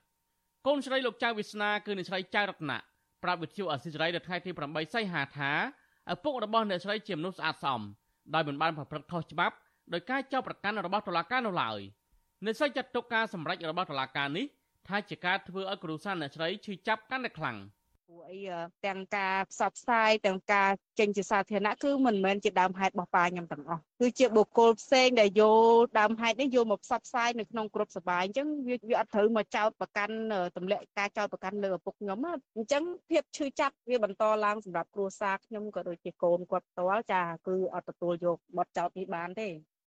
[0.68, 2.80] កូនស្រីលោកចៅវាសនាគឺអ្នកស្រីចៅរតនៈ
[3.24, 5.52] ប្រាប់វិទ្យុអសិរ័យនៅថ្ងៃទី8សីហាថា
[6.14, 7.82] ឪពុករបស់អ្នកស្រីជាមនុស្សស្អាតស្អំ
[8.34, 9.56] ដោយមិនបានប្រព្រឹត្តខុសច្បាប់
[9.94, 11.80] ដោយការចោទប្រកាន់របស់តុលាការនោះឡើយ
[12.46, 14.46] អ្នកស្រីចាត់ទុកការសម្រេចរបស់តុលាការនេះ
[14.88, 17.58] ថាជាការធ្វើឲ្យគ្រួសារអ្នកស្រីឈឺចាប់កាន់តែខ្លាំង។
[18.08, 18.40] ព្រោះអី
[18.86, 25.44] ទាំងការផ្សព្វផ្សាយទាំងការចេញជាសាធារណៈគឺមិនមែនជាដើមហេតុរបស់ប៉ាខ្ញុំទាំងអស់គឺជាបុគ្គលផ្សេងដែលយ
[25.82, 30.16] កដើមហេតុនេះយកមកផ្សព្វផ្សាយនៅក្នុងក្រុមសបាយអញ្ចឹងវាវាអត់ត្រូវមកចោទប្រកាន់
[30.58, 32.20] ទម្លាក់ការចោទប្រកាន់លើឪពុកខ្ញុំ
[32.58, 39.48] អញ្ចឹងភាពឈឺចាប់វាបន្តឡើងសម្រាប់គ្រួសារខ្ញុំក៏ដូចជាកូនគាត់ផ្ទាល់ចាគឺអត់ទទួលយកបទចោទនេះបានទេ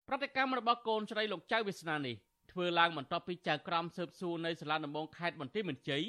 [0.10, 2.16] ប្រតិកម្មរបស់កូនស្រីលោកចៅវាសនានេះ
[2.52, 6.04] ធ្វើឡើងបន្ទាប់ពីចៅក្រមស៊ើបសួរនៅសាលាដំបងខេត្តបន្ទាយមានជ័យ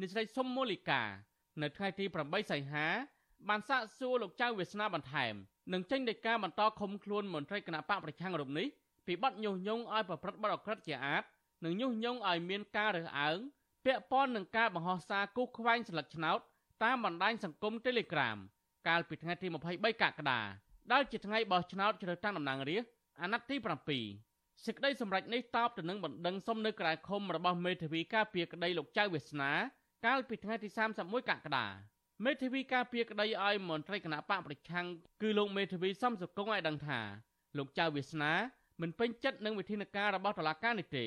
[0.00, 1.02] អ្នកស្រីសុំមូលីកា
[1.62, 2.86] នៅថ្ងៃទី8សីហា
[3.48, 5.34] បានសាកសួរលោកចៅវាសនាបន្ថែម
[5.72, 8.66] និងចេញដីកាបន្តឃុំខ្លួនមន្ត្រីគណៈបកប្រឆាំងរូបនេះ
[9.06, 11.22] ពីបទញុះញង់ឲ្យប្រព្រឹត្តបទអក្រក់ជាអាត
[11.64, 13.38] និងញុះញង់ឲ្យមានការរើសអើង
[13.84, 16.38] ពាក់ព័ន្ធនឹងការបង្ហោះសារគូសខ្វែងស្លឹកឆ្នោត
[16.84, 18.38] តាមបណ្ដាញសង្គម Telegram
[18.88, 20.40] កាលពីថ្ងៃទី23កក្កដា
[20.92, 22.90] ដែលជាថ្ងៃបោះឆ្នោតជ្រើសតាំងតំណាងរាស្ត្រ
[23.22, 23.56] អាណត្តិទី
[24.06, 29.52] 7សេចក្តីសម្រេចនេះតបទៅនឹងបណ្ដឹងសុំនៅក្រៅឃុំរបស់មេធាវីការពារក្តីលោកចៅវាសនា
[30.06, 31.66] កាលពីថ្ងៃទី31កក្កដា
[32.24, 34.86] មេធាវីការពារក្តីឲ្យមន្ត្រីគណៈបកប្រឆាំង
[35.22, 37.00] គឺលោកមេធាវីសំសុគងឲ្យដឹងថា
[37.58, 38.32] លោកចៅវាសនា
[38.80, 41.06] មិនពេញចិត្តនឹងវិធានការរបស់តុលាការនេះទេ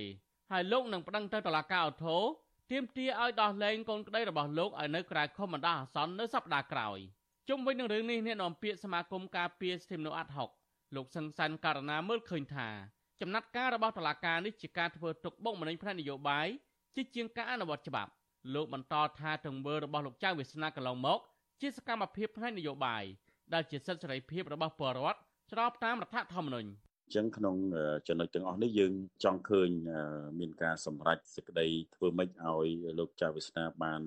[0.52, 2.18] ហើយលោកនឹងប្តឹងទៅតុលាការអូថូ
[2.72, 7.00] ទាមទារឲ្យដោះលែងកូនក្តីរបស់លោកឲ្យនៅក្រៅខុំបណ្ដោះអាសន្ននៅសប្តាហ៍ក្រោយ
[7.50, 10.50] ជុំវិញនឹងរឿងនេះអ្នកនាំពាក្យសមាគមការពារសិទ្ធិមនុស្សអាត់ហុក
[10.96, 12.70] លោកសឹងសានករណាមើលឃើញថា
[13.22, 16.48] ចំណាត់ការរបស់តុលាការនេះជាការធ្វើទុកបុកម្នេញផ្នែកនយោបាយ
[16.96, 18.12] ជាជាងការអនុវត្តច្បាប់
[18.54, 21.20] លោកបន្តថាទង្វើរបស់លោកចៅវាសនាកន្លងមក
[21.62, 23.04] ជាសកម្មភាពផ្នែកនយោបាយ
[23.54, 25.20] ដែលជាសិទ្ធិសេរីភាពរបស់ពលរដ្ឋ
[25.52, 26.70] ស្របតាមរដ្ឋធម្មនុញ្ញ
[27.16, 27.56] ចឹងក្នុង
[28.08, 29.70] ចំណុចទាំងអស់នេះយើងចង់ឃើញ
[30.40, 32.68] មានការសម្រេចសេចក្តីធ្វើម៉េចឲ្យ
[33.00, 34.02] លោកចៅវាសនាបាន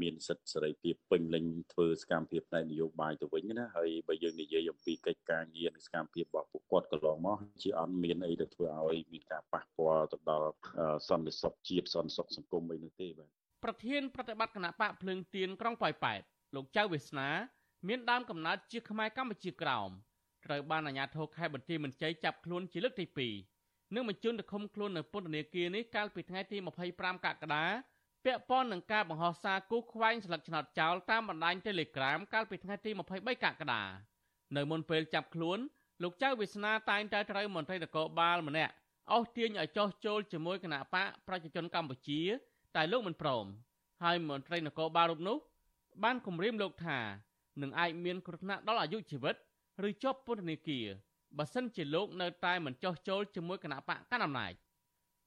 [0.00, 10.50] មានសិទ្ធិសេរីភាពពេញលេញធ្វើសកម្មភាពផ្នែកនយោបាយទៅវិញណាហើយបើយើងនិយាយអំពីកិច្ចការងារនិងសកម្មភាពរបស់ពួកគាត់កន្លងមកជាអត់មានអីទៅធ្វើឲ្យមានការប៉ះពាល់ទៅដល់
[11.08, 16.20] សន្តិសុខជាតិសន្តិសុខសង្គមអីនោះទេបាទ ប្រធានប្រតិបត្តិគណៈបកភ្លើងទៀនក្រុងប៉ោយប៉ែត
[16.54, 17.28] លោកចៅវាសនា
[17.88, 19.90] មានដើមកំណើតជាខ្មែរកម្ពុជាក្រោម
[20.44, 23.06] ត្រូវបានអាជ្ញាធរខេត្តបន្ទាយមានជ័យចាប់ខ្លួនជាលើកទី
[23.50, 26.56] 2និងបញ្ជូនទៅឃុំខ្លួននៅពន្ធនាគារនេះកាលពីថ្ងៃទី
[26.90, 27.64] 25កក្កដា
[28.24, 33.82] ពាក់ព័ន្ធនឹងការបង្ហោះសារគូខ្វែងស្លឹកឆ្នោតចោលតាមបណ្ដាញ Telegram កាលពីថ្ងៃទី23កក្កដា
[34.56, 35.58] នៅមុនពេលចាប់ខ្លួន
[36.02, 38.72] លោកចៅវាសនាតែងតែត្រូវមន្ត្រីនគរបាលម្នាក់
[39.12, 42.22] អស់ទាញឲ្យចោះចូលជាមួយគណៈបកប្រជាជនកម្ពុជា
[42.74, 43.44] តែលោកមិនព្រម
[44.02, 45.36] ហើយមន្ត្រីនគរបាលរូបនោះ
[46.04, 46.98] បានគម្រាមលោកថា
[47.62, 49.34] នឹងអាចមានគ្រោះថ្នាក់ដល់អាយុជីវិត
[49.88, 50.86] ឬជាប់ពន្ធនាគារ
[51.38, 54.52] បើសិនជាលោកនៅតែមិនចោះចូលជាមួយគណៈបកកណ្ដាលអំណាច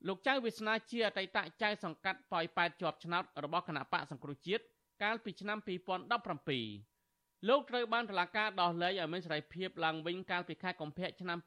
[0.08, 4.63] លោកចៅវាសនាជាអតីតចៅសង្កាត់ប៉ោយប៉ែតជាប់ឆ្នោតរបស់គណៈបកសង្គ្រោះជាតិ
[5.04, 11.38] កាលពីឆ្នាំ2017លោកត្រូវបានតុលាការដោះលែងឲ្យមានសេរីភាពឡើងវិញកាលពីខែកុម្ភៈឆ្នាំ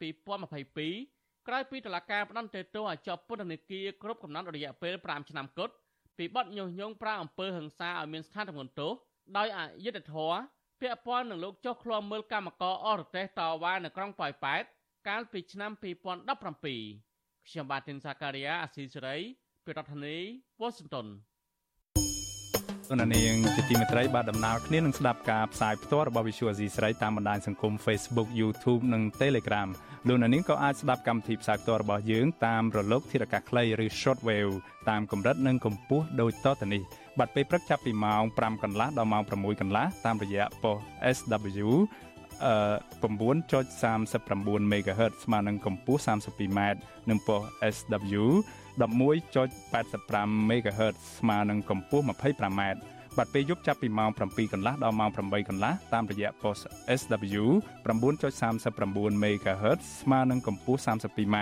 [0.70, 5.74] 2022ក្រោយពីតុលាការផ្តន្ទាទោសឲ្យជាប់ពន្ធនាគារគ្រប់កំណត់រយៈពេល5ឆ្នាំគត់
[6.18, 8.92] ពីបទញុះញង់ប្រាអំពើហិង្សាឲ្យមានស្ថានភាពទោស
[9.36, 10.40] ដោយអយុត្តិធម៌
[10.80, 14.62] ពាក់ព័ន្ធនឹងលោកចុះឃ្លាំមើលកម្មករអរទេសតវ៉ានៅក្រុងប៉ោយប៉ែត
[15.08, 19.16] កាលពីឆ្នាំ2017ខ្ញុំបាទទីនសាការីយ៉ាអស៊ីសេរី
[19.64, 20.16] ពីរដ្ឋធានី
[20.60, 21.06] វ៉ាស៊ីនតោន
[22.90, 29.68] អននាងជាទីមេត្រីបាទដំណើរគ្នានឹងស្ដាប់ការផ្សាយផ្ទាល់របស់ Visual Asia ស្រីតាមបណ្ដាញសង្គម Facebook YouTube និង Telegram
[30.08, 34.52] លោកនាងក៏អាចស្ដាប់កម្មវិធីផ្សាយផ្ទាល់របស់យើងតាមរលកធាតុអាកាសខ្លីឬ Shortwave
[34.90, 36.82] តាមកម្រិតនិងកម្ពស់ដូចតទៅនេះ
[37.18, 40.76] បាត់ពេលព្រឹកចាប់ពីម៉ោង5កន្លះដល់ម៉ោង6កន្លះតាមរយៈប៉ុស
[41.16, 41.68] SW
[42.44, 42.54] អឺ
[43.02, 46.60] 9.39 MHz ស្មើនឹងកម្ពស់ 32m
[47.10, 47.40] និងប៉ុស
[47.74, 48.24] SW
[48.80, 52.62] 11.85 MHz ស្មើនឹងកម្ពស់ 25m
[53.16, 56.62] បាត់ពេលយប់ចាប់ពីម៉ោង7កន្លះដល់ម៉ោង8កន្លះតាមរយៈ post
[57.00, 57.44] SW
[57.86, 61.36] 9.39 MHz ស្មើនឹងកម្ពស់ 32m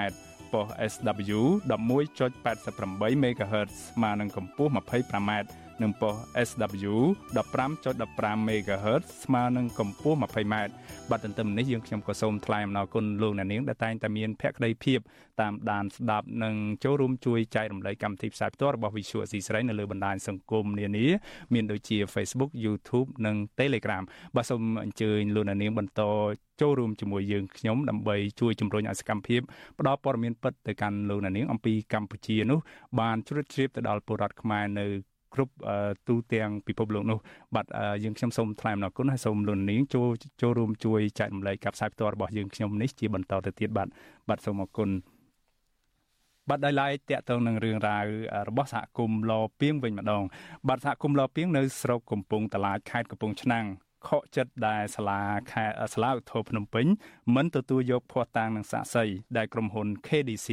[0.53, 5.33] ប៉ុស SW 11.88 MHz ស្មើនឹងកម្ពស់ 25m
[5.83, 6.14] និងប៉ុស
[6.49, 6.95] SW
[7.37, 10.55] 15.15 MHz ស្មើនឹងកម្ពស់ 20m
[11.11, 14.99] បាទទន្ទឹមនេះយើងខ្ញុំក៏សូមថ្លែងអំណរគុណលោកអ្នកនាងដែលតែងតែមានភក្ដីភាព
[15.40, 21.07] តាមដានស្ដាប់និងចូលរួមជួយចែករំលែកកម្មវិធីផ្សាយផ្ទាល់របស់ Visual C ស្រីនៅលើបណ្ដាញសង្គមនានា
[21.55, 24.03] មានដូចជា Facebook YouTube និង Telegram
[24.37, 26.03] បាទសូមអញ្ជើញលោកអ្នកនាងបន្ត
[26.61, 29.40] ចូលរួមជាមួយយើងខ្ញុំដើម្បីជួយជំរុញឲ្យសកម្មភាព
[29.79, 32.59] ផ្ដល់ព័ត៌មានពិតទៅកាន់លោកអ្នកនាងអំពីកម្ពុជានោះ
[33.01, 34.87] បានជ្រាបជ្រាបទៅដល់ពលរដ្ឋខ្មែរនៅ
[35.35, 35.53] គ្រប់
[36.09, 37.19] ទូទាំងពិភពលោកនោះ
[37.57, 37.66] បាទ
[38.05, 40.09] យើងខ្ញុំសូមថ្លែងអំណរគុណហើយសូមលោកនាងចូល
[40.43, 43.88] ចូលរួមជួយចែករំលែកការផ្សាយផ្ទាល់របស់យើងខ្ញុំនេះជាបន្តទៅទៀតបាទ
[44.29, 44.90] បាទសូមអរគុណ
[46.49, 48.05] បាទដោយឡែកតកតងនឹងរឿងរ៉ាវ
[48.49, 50.23] របស់សហគមន៍លពីងវិញម្ដង
[50.69, 53.66] បាទសហគមន៍លពីងនៅស្រុកកំពង់តាឡាចខេត្តកំពង់ឆ្នាំង
[54.09, 55.21] ខកចិត្តដែលសាលា
[55.53, 56.87] ខេត្តសាលាឧទ្ធរភ្នំពេញ
[57.35, 59.05] មិនទទួលយកភ័ស្តុតាងនឹងសាក់សី
[59.37, 60.49] ដែលក្រុមហ៊ុន KDC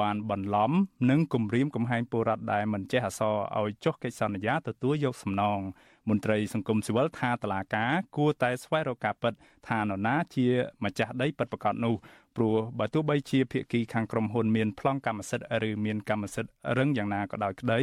[0.00, 0.72] បានបន្លំ
[1.10, 5.60] និងគំរាមកំហែងពលរដ្ឋដែលមិនចេះអក្សរឲ្យចុះកិច្ចសន្យាទទួលយកសំណង
[6.08, 9.32] មន្ត្រីសង្គមស៊ីវិលថាតឡាកាគួរតែស្វែងរកការពិត
[9.68, 10.46] ថានរណាជា
[10.84, 11.94] ម្ចាស់ដីពិតប្រាកដនោះ
[12.36, 17.80] ព្រោះបើទោះបីជាភាគីខាងក្រុមហ៊ុនមានប្លង់កម្មសិទ្ធិឬមានកម្មសិទ្ធិរឹងយ៉ាងណាក៏ដោយក្តី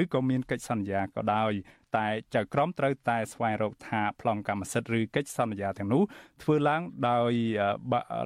[0.00, 1.52] ឬក៏មានកិច្ចសន្យាក៏ដោយ
[1.96, 6.02] តែចៅក្រមត្រូវតែស្វែងរកថាប្លង់កម្មសិទ្ធិឬកិច្ចសន្យាទាំងនោះ
[6.42, 7.32] ធ្វើឡើងដោយ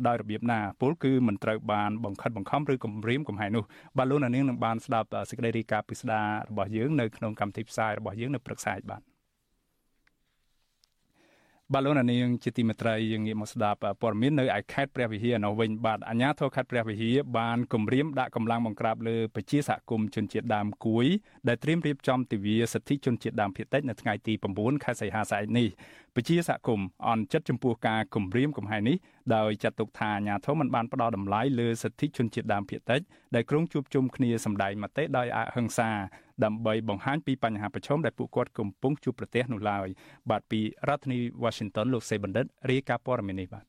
[0.09, 3.65] ដោយរបៀបណាពលគឺមិនត្រូវបានបង្ខិតបង្ខំឬគំរាមកំហែងនោះ
[3.99, 9.10] បាទលោកនាងនឹងបានស្ដាប់សេចក្តីរាយការណ៍ពិស្ដាររបស់យើងនៅក្នុងកម្មវិធីផ្សាយរបស់យើងនៅព្រឹកស្អែកបាទ
[11.75, 21.07] បាទលោកនាងជាទីមេត្រីយើងងាកមកស្ដាប់ព័ត៌មាននៅឯខេត្តព្រះវិហារនៅវិញបាទអាជ្ញាធរខេត្តព្រះវិហារបានគម្រាមដាក់កម្លាំងបង្ក្រាបលើប្រជាសហគមន៍ជនជាតិដើមគួយ
[21.49, 25.69] ដែលត្រៀមរៀបចំទិវាសិទ្ធិជនជាតិដើមភាគតិចនៅថ្ងៃទី9ខែសីហាស្អែកនេះ
[26.17, 28.97] ពជាសហគមន៍អន់ចិត្តចំពោះការគម្រាមកំហែងនេះ
[29.37, 33.01] ដោយចាត់ទុកថាអាញាធមមិនបានផ្ដល់តម្លៃលើសិទ្ធិជនជាតិដើមភាគតិច
[33.35, 35.91] ដែលក្រុងជួបជុំគ្នាសម្ដែងមតិដោយអហិង្សា
[36.45, 39.87] ដើម្បីបង្ហាញពីបញ្ហាប្រឈមដែលពួកគាត់កំពុងជួបប្រទះនោះឡើយ
[40.31, 43.65] បាទពីរដ្ឋធានី Washington លោកសេបណ្ឌិតរាយការណ៍ព័ត៌មាននេះបាទ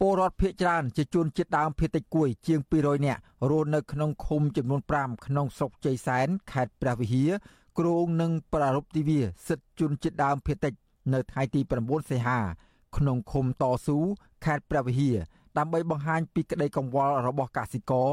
[0.00, 3.20] ពលរដ្ឋភៀកច្រើនជាជនជាតិដើមភាគតិចគួយ ជាង200នាក់
[3.50, 7.30] រស់នៅក្នុងឃុំចំនួន5ក្នុងស្រុកជ័យសែនខេត្តព្រះវិហារ
[7.78, 10.72] គ្រងនឹងប្រារព្ធទិវាសិទ្ធិជនជាតិដើមភាគតិច
[11.14, 12.38] នៅថ្ងៃទី9សីហា
[12.96, 13.98] ក្នុងឃុំតស៊ូ
[14.44, 15.16] ខេត្តព្រះវិហារ
[15.58, 18.10] ដើម្បីបង្ហាញពីក្តីកង្វល់របស់កសិករ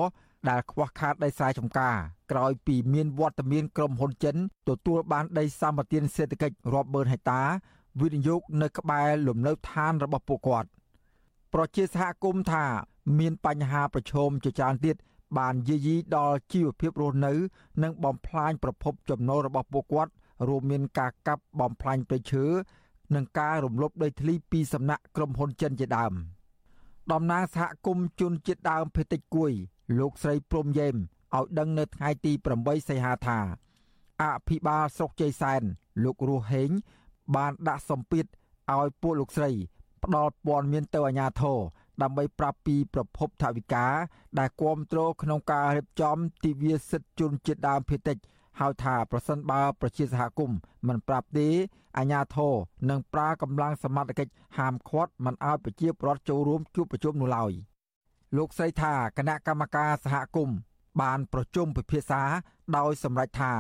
[0.50, 1.96] ដែលខ្វះខាតដីស្រែចម្ការ
[2.32, 4.36] ក្រោយពីមានវត្តមានក្រុមហ៊ុនចិន
[4.70, 7.42] ទទួលបានដីសម្បត្តិសេដ្ឋកិច្ចរាប់ម៉ឺនហិកតា
[8.02, 10.70] វិនិយោគនៅក្បែរលំនៅឋានរបស់ពួកគាត់
[11.54, 12.66] ប្រជាសហគមន៍ថា
[13.20, 14.96] មានបញ្ហាប្រឈមជាច្រើនទៀត
[15.38, 17.34] បានយាយីដល់ជីវភាពរស់នៅ
[17.84, 20.12] និងបំផ្លាញប្រភពចំណូលរបស់ពួកគាត់
[20.48, 22.46] រួមមានការកាប់បំផ្លាញព្រៃឈើ
[23.16, 26.14] និងការរំលោភដីធ្លីពីសំណាក់ក្រុមហ៊ុនចិនជាដើម
[27.12, 29.52] តំណាងសហគមន៍ជនជាតិដើមភេតិចគួយ
[30.00, 30.96] លោកស្រីព្រំយ៉េម
[31.36, 33.40] ឲ្យដឹងនៅថ្ងៃទី8សីហាថា
[34.22, 35.62] អភិបាលស្រុកជ័យសែន
[36.04, 36.70] លោករស់ហេង
[37.36, 38.26] បានដាក់សម្ពាធ
[38.74, 39.52] ឲ្យពួកលោកស្រី
[40.04, 41.60] ផ្ដល់ព័ត៌មានទៅអាជ្ញាធរ
[42.02, 43.86] ដើម្បីប្រាប់ពីប្រភពថវិកា
[44.40, 48.18] ដែលគ្រប់គ្រងក្នុងការរៀបចំទិវាសិទ្ធិជនជាតិដើមភាគតិច
[48.60, 51.48] ហៅថាប្រសិនបើប្រជាសហគមន៍មិនប្រាប់ទេ
[51.98, 52.54] អាជ្ញាធរ
[52.90, 57.52] នឹងប្រើកម្លាំងសមត្ថកិច្ចហាមឃាត់មិនឲ្យប្រជាពលរដ្ឋចូលរួមជួបប្រជុំនោះឡើយ
[58.38, 60.58] លោកស្រីថាគណៈកម្មការសហគមន៍
[61.02, 62.22] បានប្រជុំពិភាក្សា
[62.78, 63.54] ដោយសម្រេចថា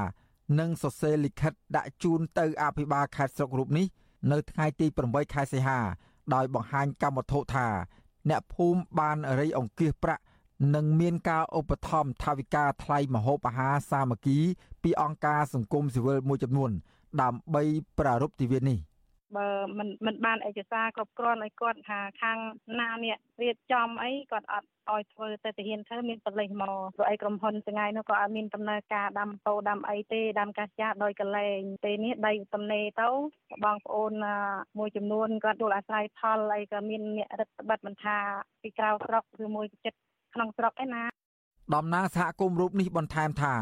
[0.59, 3.85] នឹងសរសេរលិខិតដាក់ជូនទៅអភិបាលខេត្តស្រុករូបនេះ
[4.31, 5.79] នៅថ្ងៃទី8ខែសីហា
[6.33, 7.67] ដោយបង្ហាញកម្មវត្ថុថា
[8.29, 10.23] អ្នកភូមិបានរៃអង្គាសប្រាក់
[10.75, 14.39] និងមានការឧបត្ថម្ភថវិកាថ្លៃម្ហូបអាហារសាមគ្គី
[14.83, 16.71] ពីអង្គការសង្គមស៊ីវិលមួយចំនួន
[17.21, 17.63] ដើម្បី
[17.99, 18.79] ប្រារព្ធទិវានេះ
[19.37, 22.37] បើមិនមិនបានឯកសារគ្រប់គ្រាន់ឲ្យគាត់ថាខាង
[22.79, 33.09] ណានេះរៀបចំអីគាត់អត់ឲ្យធ្វើទៅទាហានធ្វើមានបលិសមកព្រោះអីក្រុមហ៊ុនថ្ងៃនោះក៏អត់មានដំណើរការដាំពោដាំអីទេដាំកាសចាដោយកលែងទេនេះដីទំនេរទៅ
[33.65, 34.11] បងប្អូន
[34.79, 38.17] មួយចំនួនគាត់ចូលអាស្រ័យផលអីក៏មានអ្នករដ្ឋបတ်មិនថា
[38.61, 39.99] ពីក្រៅស្រុកឬមួយចិត្ត
[40.35, 41.03] ក្នុងស្រុកឯណា
[41.73, 43.55] តំណាងសហគមន៍រូបនេះបន្ថែមថា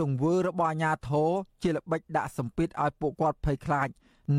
[0.00, 1.30] ទង្វើរបស់អាញាធរ
[1.62, 3.88] ជាល្បិចដាក់សម្ពាធឲ្យពួកគាត់ភ័យខ្លាច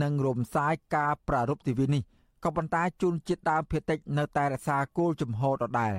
[0.02, 2.04] និងរំសាយការប្រារព្ធទិវានេះ
[2.43, 5.93] ក៏ប៉ុន្តែជនជាតិដើមភាគតិចនៅតែរក្សាគោលជំហរដដែល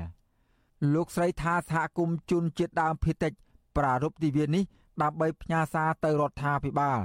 [0.95, 3.33] លោកស្រីថាសហគមន៍ជនជាតិដើមភាគតិច
[3.77, 4.65] ប្រារព្ធទិវានេះ
[5.03, 6.99] ដើម្បីផ្ញើសារទៅរដ្ឋាភិបាល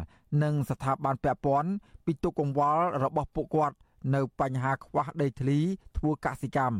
[0.43, 1.71] និងស្ថាប័នពាក់ព័ន្ធ
[2.05, 3.75] ពីទុកកង្វល់របស់ពួកគាត់
[4.15, 5.59] នៅបញ្ហាខ្វះដីធ្លី
[5.97, 6.77] ធ្វើកសិកម្ម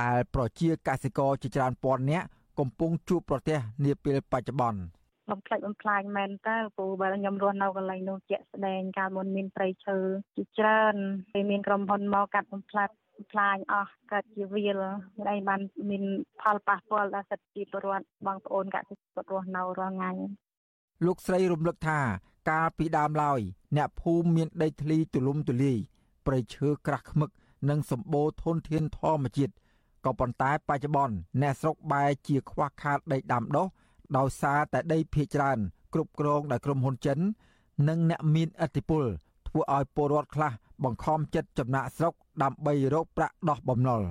[0.00, 2.26] ដែលប្រជាកសិករជាច្រើនពាន់នាក់
[2.58, 4.80] កំពុងជួបប្រទះនាពេលបច្ចុប្បន្ន
[5.30, 9.98] បំផ្លិចបំផ្លាញមែនតើពូបើខ្ញុំរស់នៅកន្លែងនោះជាក់ស្ដែងកាលមុនមានព្រៃឈើ
[10.36, 10.94] ជាច្រើន
[11.32, 12.88] ពេលមានក្រុមហ៊ុនមកកាត់បំផ្លាញ
[13.30, 14.82] ផ្លាញអស់កើតជាវាល
[15.16, 16.02] មានអីបានមាន
[16.40, 20.12] ផលប៉ះពាល់ដល់សិទ្ធិជីវរដ្ឋបងប្អូនកសិកររស់នៅរាល់ថ្ងៃ
[21.06, 22.00] លោកស្រីរំលឹកថា
[22.50, 23.40] កាលពីដើមឡើយ
[23.76, 25.78] អ្នកភូមិមានដីធ្លីទូលំទូលាយ
[26.26, 27.30] ព្រៃឈើក្រាស់ឃ្មឹក
[27.68, 29.52] និងសម្បូរធនធានធម្មជាតិ
[30.04, 33.66] ក៏ប៉ុន្តែបច្ចុប្បន្នអ្នកស្រុកបែរជាខ្វះខាតដីដាំដុះ
[34.16, 35.58] ដោយសារតែដីភៀចច្រើន
[35.94, 37.18] គ្រប់គ្រងដោយក្រុមហ៊ុនចិន
[37.88, 39.04] និងអ្នកមានឥទ្ធិពល
[39.48, 40.52] ធ្វើឲ្យពលរដ្ឋខ្លះ
[40.84, 44.02] បង្ខំចិត្តចំណាក់ស្រុកដើម្បីរកប្រាក់ដោះបំណុល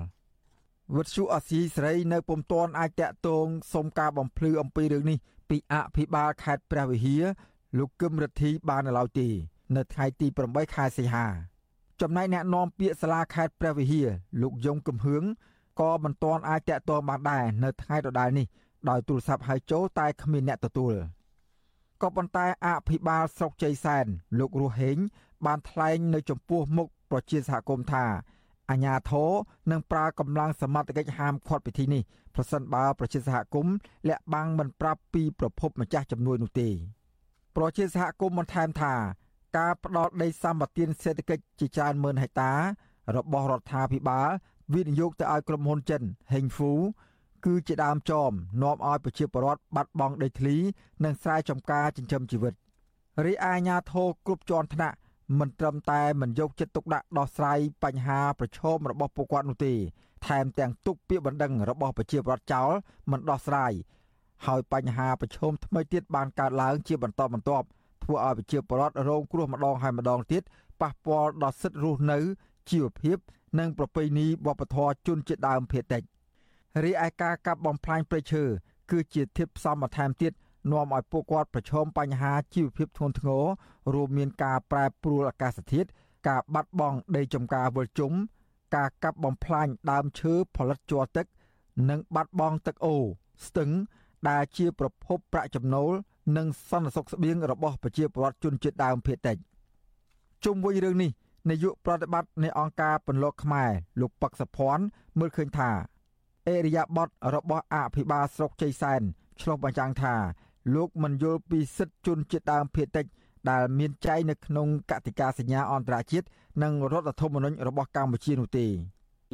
[0.96, 5.18] វិទ្យុអស៊ីសេរីនៅពុំទាន់អាចតាក់ទងសុំការបំភ្លឺអំពីរឿងនេះ
[5.50, 7.24] ពីអភិបាលខេត្តព្រះវិហារ
[7.78, 9.28] លោកគឹមរិទ្ធីបាននៅឡើយទេ
[9.76, 11.26] នៅថ្ងៃទី8ខែសីហា
[12.00, 14.08] ចំណែកអ្នកនាំពាក្យសាលាខេត្តព្រះវិហារ
[14.42, 15.24] លោកយងកំហឿង
[15.80, 18.46] ក៏មិនទាន់អាចតាក់ទងបានដែរនៅថ្ងៃដដែលនេះ
[18.88, 20.94] ដោយទូរស័ព្ទហៅចូលតែគ្មានអ្នកទទួល
[22.02, 24.06] ក៏ប៉ុន្តែអភិបាលស្រុកជ័យសែន
[24.38, 24.96] លោករស់ហេង
[25.46, 28.04] បានថ្លែងនៅចំពោះមុខប្រជាសហគមន៍ថា
[28.70, 29.30] អាញាធរ
[29.70, 32.02] នឹងប្រើកម្លាំងសមត្ថកិច្ចហាមឃាត់ពិធីនេះ
[32.34, 33.74] ប្រសិនបើប្រជាសហគមន៍
[34.08, 36.68] លាក់បាំងមិនប្រាប់ពីប្រភ pom ម្ចាស់ជំនួយនោះទេ
[37.56, 38.94] ប្រជាសហគមន៍បន្ថែមថា
[39.58, 42.52] ការផ្ដោតដីសម្បត្តិសេដ្ឋកិច្ចជាច្រើនម៉ឺនហិកតា
[43.16, 44.28] របស់រដ្ឋាភិបាល
[44.74, 46.02] វិនិយោគទៅឲ្យក្រុមហ៊ុនចិន
[46.32, 46.70] Heng Fu
[47.44, 50.56] គឺជាដើមចមនាំឲ្យប្រជាពលរដ្ឋបាត់បង់ដីធ្លី
[51.04, 52.54] និងស្រែចម្ការចិញ្ចឹមជីវិត
[53.24, 54.96] រីឯអាជ្ញាធរគ្រប់ជាន់ថ្នាក់
[55.38, 59.72] មិនត្រឹមតែមិនយកចិត្តទុកដាក់ដោះស្រាយបញ្ហាប្រឈមរបស់ពួកគាត់នោះទេ
[60.26, 62.70] ថែមទាំងទុកពាក្យបណ្ដឹងរបស់ប្រជាពលរដ្ឋចោល
[63.10, 63.72] មិនដោះស្រាយ
[64.46, 67.66] ហើយបញ្ហាប្រឈមថ្មីទៀតបានកើតឡើងជាបន្តបន្ទាប់
[68.04, 70.42] ធ្វើឲ្យប្រជាពលរដ្ឋរងគ្រោះម្ដងហើយម្ដងទៀត
[70.80, 72.18] ប៉ះពាល់ដល់សិទ្ធិរស់នៅ
[72.70, 73.16] ជីវភាព
[73.58, 76.02] និងប្រពៃណីវប្បធម៌ជនជាតិដើមភាគតិច
[76.84, 78.44] រីឯការកាប់បំផ្លាញព្រៃឈើ
[78.90, 80.32] គឺជាធាតុផ្សំបន្ថែមទៀត
[80.70, 83.44] នាំឲ្យពួកគាត់ប្រឈមបញ្ហាជីវភាពធ្ងន់ធ្ងរ
[83.94, 85.88] រួមមានការប្រែប្រួលអាកាសធាតុ
[86.28, 88.12] ការបាត់បង់ដីចម្ការវិលជុំ
[88.76, 91.26] ការកាប់បំផ្លាញដើមឈើផលិតជ័រទឹក
[91.90, 93.04] និងបាត់បង់ទឹកអូរ
[93.46, 93.70] ស្ទឹង
[94.28, 95.92] ដែលជាប្រភពប្រាក់ចំណូល
[96.36, 99.36] និងសន្តិសុខស្បៀងរបស់ប្រជាពលរដ្ឋជនជាតិដើមភាគតិច
[100.44, 101.10] ជុំវិញរឿងនេះ
[101.48, 103.70] នាយកប្រតិបត្តិនៃអង្គការពន្លកខ្មែរ
[104.00, 104.84] លោកប៉ឹកសុភ័ណ្ឌ
[105.18, 105.70] មើលឃើញថា
[106.48, 109.02] អេរិយាប័តរបស់អភិបាលស្រុកជ័យសែន
[109.40, 110.14] ឆ្លុះបញ្ចាំងថា
[110.74, 113.06] លោកមិនយល់ពីសិទ្ធិជនជាតិដើមភាគតិច
[113.50, 116.26] ដែលមានចែងនៅក្នុងកតិកាសញ្ញាអន្តរជាតិ
[116.62, 118.66] និងរដ្ឋធម្មនុញ្ញរបស់កម្ពុជានោះទេ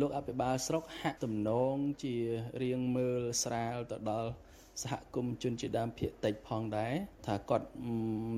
[0.01, 2.15] លោកអភិបាលស្រុកហាក់ទំនងជា
[2.63, 4.31] រៀងមើលស្រាលទៅដល់
[4.83, 6.95] សហគមន៍ជនជាដើមភាគតិចផងដែរ
[7.27, 7.67] ថាគាត់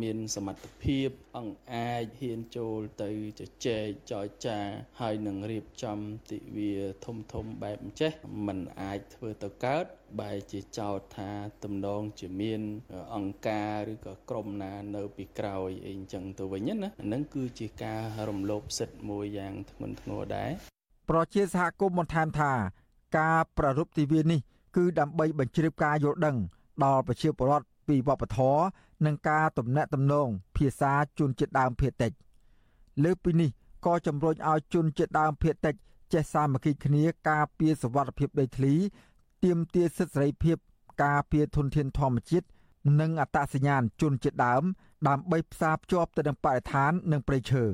[0.02, 4.58] មានសមត្ថភាពអង្អាចហ៊ានចូលទៅជជែកចរចា
[5.00, 5.98] ហើយនឹងរៀបចំ
[6.30, 6.74] ទិវា
[7.04, 8.12] ធំធំបែបអញ្ចេះ
[8.46, 9.84] มันអាចធ្វើទៅកើត
[10.20, 11.30] បែរជាចោទថា
[11.64, 12.60] ទំនងជាមាន
[13.14, 20.50] អង្គការឬក៏ក្រុមណានៅពីក្រោយអីអញ្ចឹងទៅវិញណាហ្នឹងគឺជាការរំលោភសិទ្ធិមួយយ៉ាងធ្ងន់ធ្ងរដែរ
[21.10, 22.52] ប្រជាសហគមន៍បន្ថែមថា
[23.18, 24.40] ការប្រារព្ធទិវានេះ
[24.78, 26.36] គឺដើម្បីបញ្ជ្រាបការយល់ដឹង
[26.84, 28.62] ដល់ប្រជាពលរដ្ឋពីវប្បធម៌
[29.06, 32.12] និងការទំនាក់ទំនងភាសាជនជាតិដើមភាគតិច
[33.04, 33.50] លើពីនេះ
[33.86, 35.74] ក៏ជំរុញឲ្យជនជាតិដើមភាគតិច
[36.12, 38.74] ចេះសាមគ្គីគ្នាការពារសវត្ថិភាពដីធ្លី
[39.44, 40.56] ទាមទារសិទ្ធិសេរីភាព
[41.04, 42.46] ការពារធនធានធម្មជាតិ
[43.00, 44.62] និងអត្តសញ្ញាណជនជាតិដើម
[45.08, 47.64] ដើម្បីផ្សារភ្ជាប់ទៅនឹងបរិស្ថាននិងព្រៃឈើ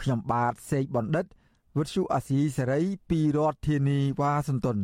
[0.00, 1.26] ខ្ញុំបាទសេកបណ្ឌិត
[1.78, 2.80] វិទ្យុអាស៊ីសេរី
[3.10, 4.80] ពីរដ្ឋធានីវ៉ាស៊ីនតោន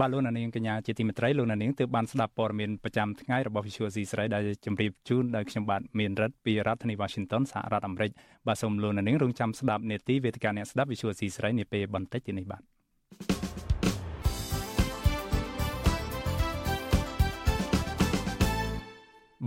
[0.00, 8.10] បាទលោកនាងកញ្ញាជាទីមេត្រីលោកនាងទើបបានស្ដាប់ព័ត៌មានប្រចាំថ្ងៃរបស់ Visual C ស្រីដែលជម្រាបជូនដោយខ្ញុំបាទមានរិទ្ធពីរដ្ឋធានី Washington សហរដ្ឋអាមេរិក
[8.46, 12.62] បាទសូមលោកនាងរងចាំស្ដាប់នេតិវេទិកាអ្នកស្ដាប់ Visual C ស្រីនាពេលបន្តិចទៀតនេះបាទ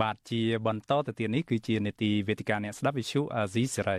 [0.02, 3.98] បាទជាបន្តទៅទៀតនេះគឺជានេតិវេទិកាអ្នកស្ដាប់ Visual C ស្រី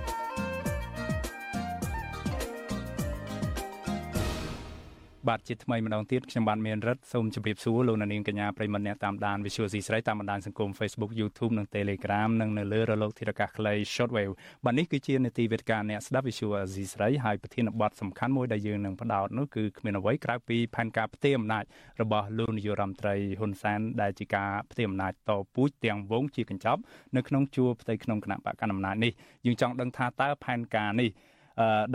[5.29, 14.33] បាទជាថ្មីម្ដងទៀតខ្ញុំបាទមានរិទ្ធសូមជម្រាបសួរលោកនាងកញ្ញាប្រិមត្តអ្នកតាមដាន Visual C ស្រីតាមបណ្ដាញសង្គម Facebook YouTube និង Telegram និងនៅលើរលកធារកាសខ្លី Shortwave
[14.65, 21.63] បាទនេះគឺជានេតិវេទិកាអ្នកស្ដាប់ Visual C ស្រីហើយប្រធានបទសំខាន់មួយដែលយើងនឹងផ្ដោតនោះគឺគ្មានអ្វីក្រៅពីផែនការផ្ទេរអំណាច
[22.01, 26.81] របស់លោកនាយរដ្ឋមន្ត្រីហ៊ុនសែនដែលជាការផ្ទេរអំណាចតពូជទាំងវងជាកញ្ចប់
[27.15, 29.11] នៅក្នុងជួរផ្ទៃក្នុងគណៈបកកណ្ដាលអំណាចនេះ
[29.45, 31.11] យើងចង់ដឹងថាតើផែនការនេះ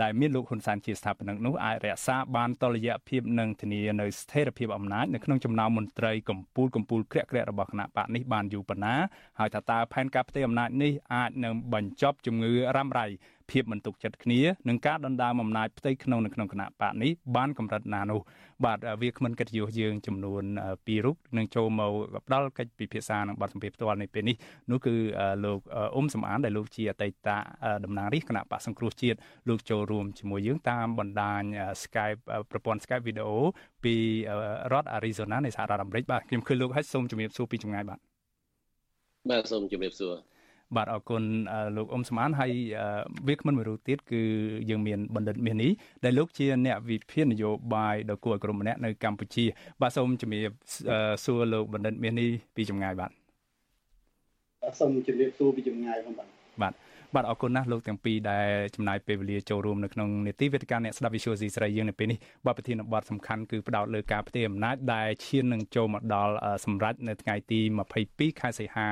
[0.01, 8.95] ដែលមានលោកហ៊ុនសែនជាស្ថាបនិកនោះអាចរក្សាបានតលយៈភាពនិងធានានៅស្ថិរភាពអំណាចនៅក្នុងចំណោមមន្ត្រីកម្ពុជាកម្ពុជាក្រាក់ក្រាក់របស់គណៈបកនេះបានយូរប៉ុណ្ណា
[9.39, 13.07] ហើយថាតើផែនការផ្ទេរអំណាចនេះអាចនឹងបញ្ចប់ជំងឺរ៉ាំរ៉ៃ
[13.51, 14.39] ភាពមិនទុកចិត្តគ្នា
[14.69, 18.21] និងការដណ្ដើមអំណាចផ្ទៃក្នុងនៅក្នុងគណៈបកនេះបានកម្រិតណានោះ
[18.65, 20.43] បាទវាគ្មិនកិត្តិយសយើងចំនួន
[20.73, 21.91] 2រូបនឹងចូលមក
[22.27, 24.35] ផ្ដល់កិច្ចពិភាក្សានឹងបទសម្ភាសផ្ទាល់នៅពេលនេះ
[24.71, 24.95] នោះគឺ
[25.45, 25.59] លោក
[25.95, 27.13] អ៊ុំសំអានដែលលោកជាអតីត
[27.85, 29.17] តំណាងរាស្ត្រគណៈបកសង្គ្រោះជាតិ
[29.49, 31.41] លោកចូលរួមជាមួយយើងតាមបណ្ដាញ
[31.83, 32.19] Skype
[32.51, 33.37] ប្រព័ន្ធ Skype វីដេអូ
[33.83, 33.95] ពី
[34.71, 37.99] រដ្ឋ Arizona នៃសហរដ្ឋអាមេរិកបាទខ្ញុំឃើញលោកហើយសូមជម្រាបសួរពីចម្ងាយបាទ
[39.29, 40.13] បាទសូមជម្រាបសួរ
[40.75, 41.23] បាទអរគុណ
[41.77, 42.51] លោកអ៊ុំស្មានហើយ
[43.27, 44.21] វាគ្មិនមួយរូបទៀតគឺ
[44.69, 45.71] យើងមានបណ្ឌិតមាសនេះ
[46.03, 49.45] ដែលលោកជាអ្នកវិភាគនយោបាយដ៏គួរឲ្យក្រុមម្នាក់នៅកម្ពុជា
[49.81, 50.51] បាទសូមជំរាប
[51.25, 53.11] សួរលោកបណ្ឌិតមាសនេះពីចម្ងាយបាទ
[54.79, 56.27] សូមជំរាបសួរពីចម្ងាយផងបាទ
[56.61, 56.73] បាទ
[57.15, 66.33] បាទអរគុណណាស់លោកទាំងពីរដែលចំណាយពេលវេលាចូលរួមនៅក្នុងនេតិវេទិកាអ្នកស្ដាប់ Visual C ស្រីយើងនៅពេលនេះបាទប្រធានបទសំខាន់គឺផ្ដោតលើការផ្ទេរអំណាចដែលឈាននឹងចូលមកដល់
[66.65, 67.59] សម្រាប់នៅថ្ងៃទី
[67.99, 68.89] 22ខែសីហា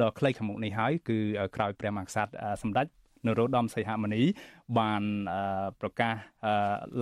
[0.00, 1.18] ដ៏ខ្លីខាងមុខនេះហើយគឺ
[1.56, 2.32] ក្រោយព្រះមហាក្សត្រ
[2.62, 2.86] សម្ដេច
[3.26, 4.22] នរោត្តមសីហមុនី
[4.78, 5.02] បាន
[5.80, 6.14] ប្រកាស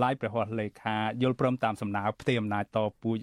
[0.03, 3.17] ឡាយព្រះហស្ថលេខាយល់ព្រមតាមសំណើផ្ទេរអំណាចតពូជ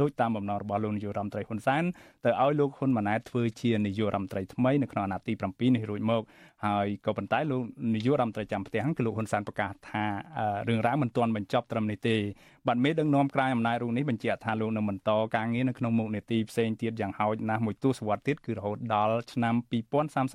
[0.00, 1.82] ដោយតាមបំណងរបស់លោកនាយករដ្ឋមន្ត្រីហ៊ុនសែន
[2.24, 6.22] ទៅឲ្យលោកហ៊ុនម៉ាណែតធ្វើជានាយករដ្ឋមន្ត្រីថ្មីនៅក្នុងអាណត្តិទី7នេះរួចមក
[6.66, 7.62] ហើយក៏ប៉ុន្តែលោក
[7.94, 10.04] នាយករដ្ឋមន្ត្រីចាំផ្ទះគឺលោកហ៊ុនសែនប្រកាសថា
[10.68, 12.16] រឿងរ៉ាវមិនទាន់បញ្ចប់ត្រឹមនេះទេ
[12.66, 19.54] បាទមេដឹកនាំក្រៅអំណាចរូបនេះបញ្ជាក់ថាលោកនឹងបន្តការងារនៅក្នុងមុខនីតិផ្សេងទៀតយ៉ាងហោចណាស់មួយទសវត្សរ៍ទៀតគឺរហូតដល់ឆ្នាំ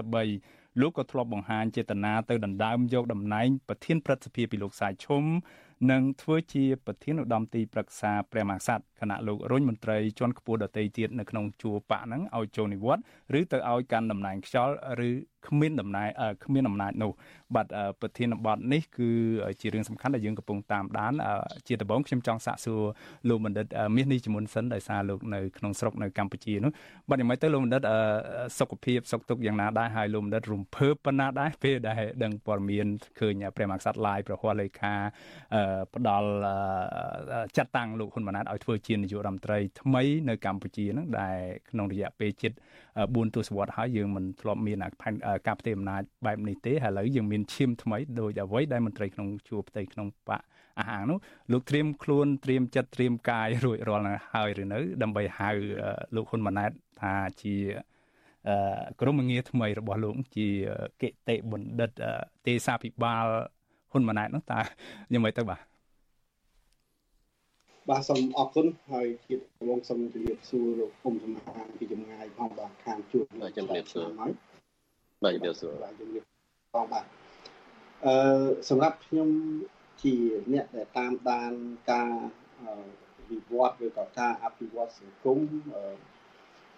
[0.05, 5.23] 2033 លោកក៏ធ្លាប់បង្ហាញចេតនាទៅដណ្ដើមយកតំណែងប្រធានព្រឹទ្ធសភាពីលោកសាយឈុំ
[5.91, 13.03] និងធ្វើជាប្រធានឧត្តមទីប្រឹក្សាព្រះមហាក្សត្រគណៈលោករុញមន្ត្រីជាន់ខ្ពស់ដទៃទៀតនៅក្នុងជួរបកហ្នឹងឲ្យចូលនិវត្តន៍
[13.39, 14.75] ឬទៅឲ្យកាន់តំណែងខ្យល់
[15.07, 15.11] ឬ
[15.47, 16.07] គ្មានតំណែង
[16.43, 17.11] គ្មានអំណាចនោះ
[17.55, 17.67] បាទ
[18.01, 19.09] ប្រធានបទនេះគឺ
[19.61, 21.13] ជារឿងសំខាន់ដែលយើងកំពុងតាមដាន
[21.67, 22.81] ជាដំបូងខ្ញុំចង់សាកសួរ
[23.29, 23.65] លោកបណ្ឌិត
[23.95, 26.71] មាសនេះជាមុនសិនដោយសារលោកនៅក្នុងស្រុកនៅកម្ពុជានោះ
[27.09, 27.81] បាទយ៉ាងម៉េចទៅលោកបណ្ឌិត
[28.59, 32.87] សុខភាពសុខទុក្ខយ៉ាងណាដែរហើយលោកបណ្ឌិតរំភើបប៉ុណ្ណាដែរពេលដែលដឹងព័ត៌មាន
[33.19, 34.93] ឃើញព្រះមហាក្សត្រឡាយប្រហ័សលេខា
[35.95, 36.29] ផ្ដាល់
[37.57, 41.37] ចាត់តាំងលោកហ៊ុនម៉ាណែតឲ្យធ្វើជានាយករដ្ឋមន្ត្រីថ្មីនៅកម្ពុជាហ្នឹងដែល
[41.69, 42.51] ក្នុងរយៈពេលជិត
[42.93, 44.77] 4ទសវត្សរ៍ហើយយើងមិនធ្លាប់មាន
[45.47, 50.41] ការផ្ទេរអំណាចបែបនេះទេហើយឥឡូវយើងមានឈាមថ្មីដោយអ្វីដែលមន្ត្រីក្នុងជួរផ្ទៃក្នុងបក
[50.79, 51.17] អាហារនោះ
[51.51, 55.49] លោកត្រៀមខ្លួនត្រៀមចិត្តត្រៀមកាយរួចរាល់ហើយឬនៅ ដើម្បីហៅ
[56.15, 56.71] លោកហ៊ុនម៉ាណែត
[57.01, 57.55] ថាជា
[59.01, 60.47] ក្រុមងារថ្មីរបស់លោកជា
[61.01, 61.91] កិតិបណ្ឌិត
[62.45, 63.25] ទេសាភិបាល
[63.91, 64.59] ហ៊ុនម៉ាណែតនោះតើ
[65.11, 65.61] យ៉ាងម៉េចទៅបាទ
[67.89, 69.35] បាទសូមអរគុណហើយជា
[69.67, 74.31] វងសូមជម្រាបសួរលោកគុំសមាពីចម្ងាយផងបាទខាងជួបបាទជម្រាបសួរហើយ
[75.23, 76.25] បាទជម្រាបសួរបាទជម្រាប
[76.75, 77.05] ផងបាទ
[78.05, 78.15] អឺ
[78.69, 79.29] សម្រាប់ខ្ញុំ
[80.03, 80.15] ជា
[80.53, 81.53] អ្នកដែលតាមដាន
[81.91, 82.11] ការ
[83.29, 85.39] វិវត្តឬក៏ការអភិវឌ្ឍសង្គម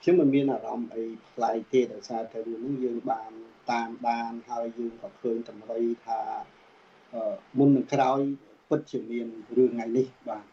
[0.02, 3.32] ខ្ញុំមិនមានអារម្មណ៍អីប្លែកទេដោយសារតែរឿងនេះយើងបាន
[3.72, 6.22] តាមដានហើយយើងក៏ឃើញតម្រុយថា
[7.58, 8.20] មុននឹងក្រោយ
[8.70, 9.28] ពិតជាមាន
[9.58, 10.46] រឿងថ្ងៃនេះបាទ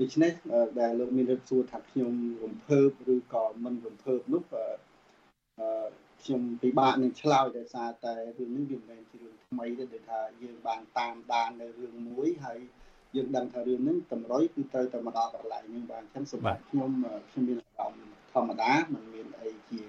[0.00, 0.32] ដូច្នេះ
[0.80, 2.12] ដែលលោកមានរឹកសួរថាខ្ញុំ
[2.44, 12.58] រំភើបឬក៏មិនរំភើបនោះអឺ ខ្ញុំពិបាកនឹងឆ្លើយដោយសារតែរឿងនេះវាមិនមែនជារឿងថ្មីទេដូចថាយើងបានតាមដាននៅរឿងមួយហើយ
[13.16, 16.90] យើងដឹងថារឿងហ្នឹងតម្រុយគឺត្រូវតែមកដល់កន្លែងនេះបាទអញ្ចឹងសម្រាប់ខ្ញុំ
[17.30, 19.82] ខ្ញុំមានអារម្មណ៍ធម្មតាមិនមានអីជា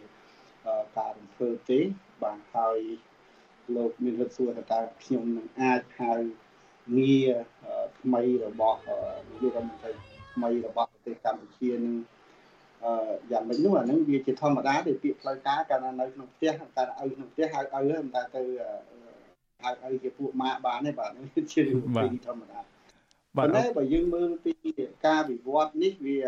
[0.98, 1.80] ការរំភើបទេ
[2.24, 2.80] បាទហើយ
[3.76, 6.14] លោកមានរឹកសួរថាតើខ្ញុំនឹងអាចហៅ
[6.98, 7.32] ងារ
[8.00, 9.92] ថ្មីរបស់នាយករដ្ឋមន្ត្រី
[10.34, 12.17] ថ្មីរបស់ប្រទេសកម្ពុជានឹងអឺ
[13.32, 17.60] យ៉ាងម៉េចនោះអានឹងវាជាធម្មតាដែលពាក្យផ្លូវការកាលណានៅក្នុងផ្ទះកាលឪក្នុងផ្ទះហៅ
[17.90, 18.42] ឪមិនតែទៅ
[19.64, 21.80] ហៅឪជាពួកម៉ាក់បានទេបាទនេះជារឿង
[22.28, 22.60] ធម្មតា
[23.38, 24.52] ប៉ុន្តែបើយើងមើលពី
[25.08, 26.20] ការវិវត្តនេះវា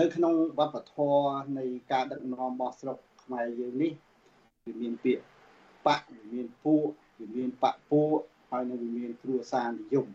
[0.00, 1.28] នៅក្នុងវប្បធម៌
[1.58, 3.92] នៃការដឹកនាំរបស់ស្រុកខ្មែរយើងនេះ
[4.64, 5.24] វាមានពាក្យ
[5.86, 8.18] បកវាមានពួកវាមានបកពួក
[8.50, 10.06] ហើយនៅវាមានគ្រួសារនិយម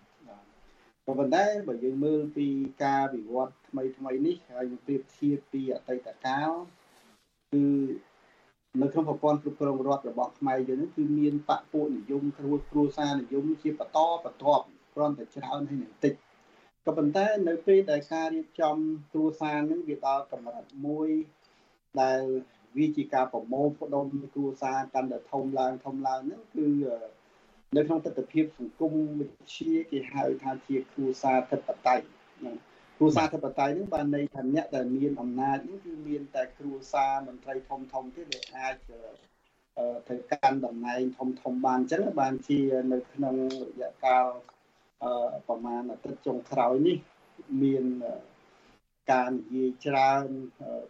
[1.06, 2.47] ក៏ប៉ុន្តែបើយើងមើលពី
[2.84, 6.52] ការវិវត្តថ្មីថ្មីនេះហើយយើងប្រៀបធៀបពីអតីតកាល
[7.52, 7.64] គឺ
[8.82, 16.14] នៅក្នុងប្រព័ន្ធគ្រប់គ្រងរដ្ឋរបស់ខ្មែរយើងនេះគឺមានបកពួកនិយមគ្រួគ្រួសារនិយមជាបន្តបន្ទាប់គ្រាន់តែច្រើនហើយនឹងតិច
[16.86, 18.76] ក៏ប៉ុន្តែនៅពេលដែលការរៀបចំ
[19.12, 21.10] គ្រួសារនឹងវាដល់កម្រិតមួយ
[22.02, 22.22] ដែល
[22.78, 26.68] វាជាការប្រមូលផ្ដុំគ្រួសារកាន់តែធំឡើងធំឡើងហ្នឹងគឺ
[27.78, 32.05] នៅក្នុងទស្សនវិជ្ជាសង្គមវិទ្យាគេហៅថាជាគ្រួសារធិបតេយ្យ
[32.97, 38.76] គ្រួសារធិបតេយ្យហ្នឹងបានន័យថាអ្នកដែលមានអំណាចហ្នឹងគឺមានតែគ្រួសារមន្ត្រីធំធំទេដែលអាច
[40.09, 42.59] ទៅកាន់តំណែងធំធំបានអញ្ចឹងបានជា
[42.91, 44.26] នៅក្នុងរយៈកាល
[45.47, 46.97] ប្រហែលអាទិត្យចុងក្រោយនេះ
[47.61, 47.86] មាន
[49.10, 50.28] ការនិយាយច្រើន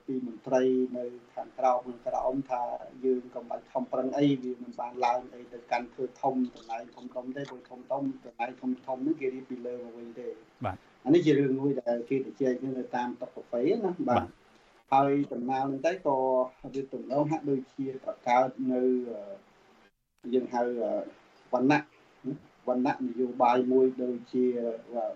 [0.06, 0.62] ពីមន្ត្រី
[0.98, 1.06] នៅ
[1.36, 2.64] ខាងក្រៅខាងក្រោមថា
[3.06, 10.28] យើងក៏មិនខំប្រឹងអីវាមិនបានឡើងអីទៅកាន់ធ្វើធំតំណែងធំធំទេព្រោះធំធំតំណែងធំធំហ្នឹងគេរៀបពីលើមកវិញទេ
[10.66, 14.26] បាទអានេះជារឿងមួយដែលគេទៅជែកនៅតាមតុកាហ្វេណាបាទ
[14.94, 16.18] ហើយដំណើរហ្នឹងទៅក៏
[16.74, 18.82] វាទំនងហាក់ដូចជាបង្កើតនៅ
[20.34, 20.62] យើងហៅ
[21.54, 21.84] វណ្ណៈ
[22.68, 24.46] វណ្ណៈនយោបាយមួយដូចជា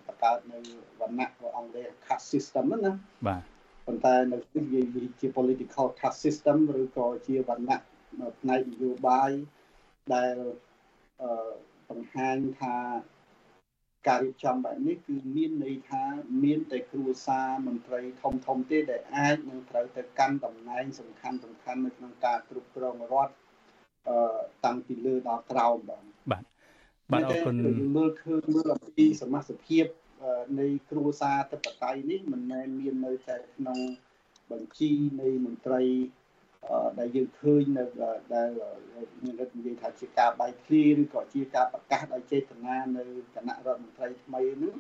[0.06, 0.58] បង្កើតនៅ
[1.02, 2.94] វណ្ណៈរបស់អង់គ្លេស caste system ហ្នឹងណា
[3.28, 3.42] បាទ
[3.86, 4.38] ប៉ុន្តែនៅ
[4.74, 7.82] នេះវាជា political caste system ឬក៏ជាវណ្ណៈ
[8.40, 9.32] ផ្នែកនយោបាយ
[10.14, 10.36] ដែល
[11.22, 11.52] អឺ
[11.90, 12.76] បង្ហាញថា
[14.08, 16.04] ការរៀបចំបែបនេះគឺមានន័យថា
[16.44, 23.34] មានតែគ្រួសារមន្ត្រីធំធំទេដែលអាចនឹងត្រូវទៅកាន់តំណែងសំខាន់សំខាន់នៅក្នុងការគ្រប់គ្រងរដ្ឋ
[24.08, 24.18] អឺ
[24.66, 25.78] តាំងពីលើដល់ក្រោម
[26.32, 26.44] បាទ
[27.14, 27.56] បាទបាទអរគុណ
[27.98, 29.86] មើលឃើញមើលអំពីសមាជិកភាព
[30.60, 33.80] នៃគ្រួសារធិបតេយ្យនេះមិនមែនមាននៅតែក្នុង
[34.52, 34.92] បញ្ជី
[35.22, 35.84] នៃមន្ត្រី
[37.00, 37.86] ដែលយើងឃើញនៅ
[38.36, 38.50] ដែល
[39.24, 43.04] មានរដ្ឋនិយាយថាជាការបែកធ្លាយឬក៏ជាការប្រកាសដោយចេតនានៅ
[43.36, 44.76] គណៈរដ្ឋមន្ត្រីថ្មីនេះ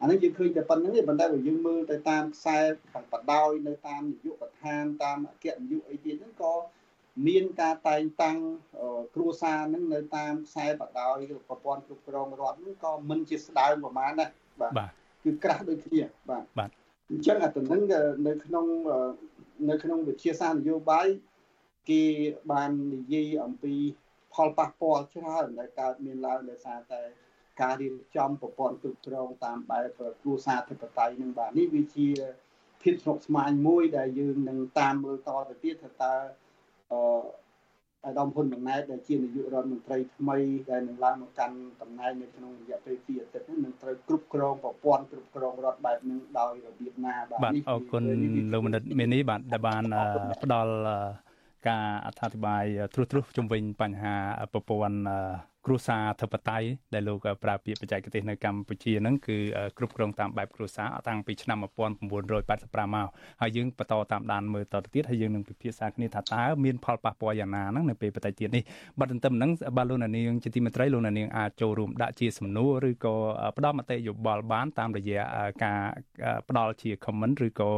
[0.00, 2.58] អានេះយើងឃើញតែប៉ុណ្្នឹងទេប៉ុន្តែបើយើងមើលទៅតាមខ្សែ
[2.92, 6.54] ខាងបដោយនៅតាមនយោបាយកឋានតាមអគ្គនាយកអីទៀតហ្នឹងក៏
[7.26, 8.38] មានការតែងតាំង
[9.14, 14.90] គ្រួសារនឹងនៅតាមខ្សែបដោយប្រព័ន្ធគ្រប់គ្រងរដ្ឋនឹងក៏មិនជាស្ដើងប្រហែលដែរបាទ
[15.24, 16.70] គឺក្រាស់ដូចគ្នាបាទបាទ
[17.10, 17.82] អញ្ចឹងអាទៅនឹង
[18.26, 18.66] នៅក្នុង
[19.70, 21.08] នៅក្នុងវិទ្យាសាស្ត្រនយោបាយ
[21.90, 22.02] គេ
[22.52, 23.74] បាននិយាយអំពី
[24.34, 27.02] ផលប៉ះពាល់ច្រើនដែលកើតមានឡើងដោយសារតែ
[27.62, 29.86] ការរៀបចំប្រព័ន្ធគ្រប់គ្រងតាមបែប
[30.22, 32.08] គ្រួសារធិបតេយ្យនឹងបាទនេះវាជា
[32.82, 36.14] ភាពស្មុគស្មាញមួយដែលយើងនឹងតាមមើលតទៅទៀតថាតើ
[36.92, 37.00] អឺ
[38.06, 40.38] អាដាមហ៊ុនម៉ាណែតដែលជានាយករដ្ឋមន្ត្រីថ្មី
[40.70, 48.02] ដែលនឹងឡើងមកកាន់តំណែងនៅក្នុងរយៈពេល2អាទិត្យនេះនឹងត្រូវគ្រប់គ្រងប្រព័ន្ធគ្រប់គ្រងរដ្ឋបែបនេះដោយរបៀបណាបាទបាទអរគុណ
[48.52, 49.82] លោកមនិតមាននេះបាទដែលបាន
[50.42, 50.74] ផ្ដល់
[51.68, 52.64] ការអធិប្បាយ
[52.94, 54.14] ត្រួសត្រាសជុំវិញបញ្ហា
[54.52, 54.98] ប្រព័ន្ធ
[55.66, 59.36] គ្រួសារធិបតេយ្យដែលលោកប្រើពាក្យបច្ចេកទេសនៅកម្ពុជាហ្នឹងគឺ
[59.78, 63.08] គ្រប់គ្រងតាមបែបគ្រួសារតាំងពីឆ្នាំ1985មក
[63.40, 68.62] ហើយយើងបន្តតាមដានមើលតទៅទៀតហើយយើងនឹងពិភាក្សាគ្នាថាតើមានផលប៉ះពាល់យ៉ាងណាហ្នឹងនៅពេលបច្ចុប្បន្នទៀតនេះ
[68.98, 73.14] បាត់ទន្ទឹមហ្នឹងបាទលោកនាងជាទីមេត្រីលោកនាងអាចចូលរួមដាក់ជាសំណួរឬក៏
[73.56, 75.20] ផ្ដល់មតិយោបល់បានតាមរយៈ
[75.64, 75.80] ការ
[76.48, 77.70] ផ្ដល់ជា comment ឬក៏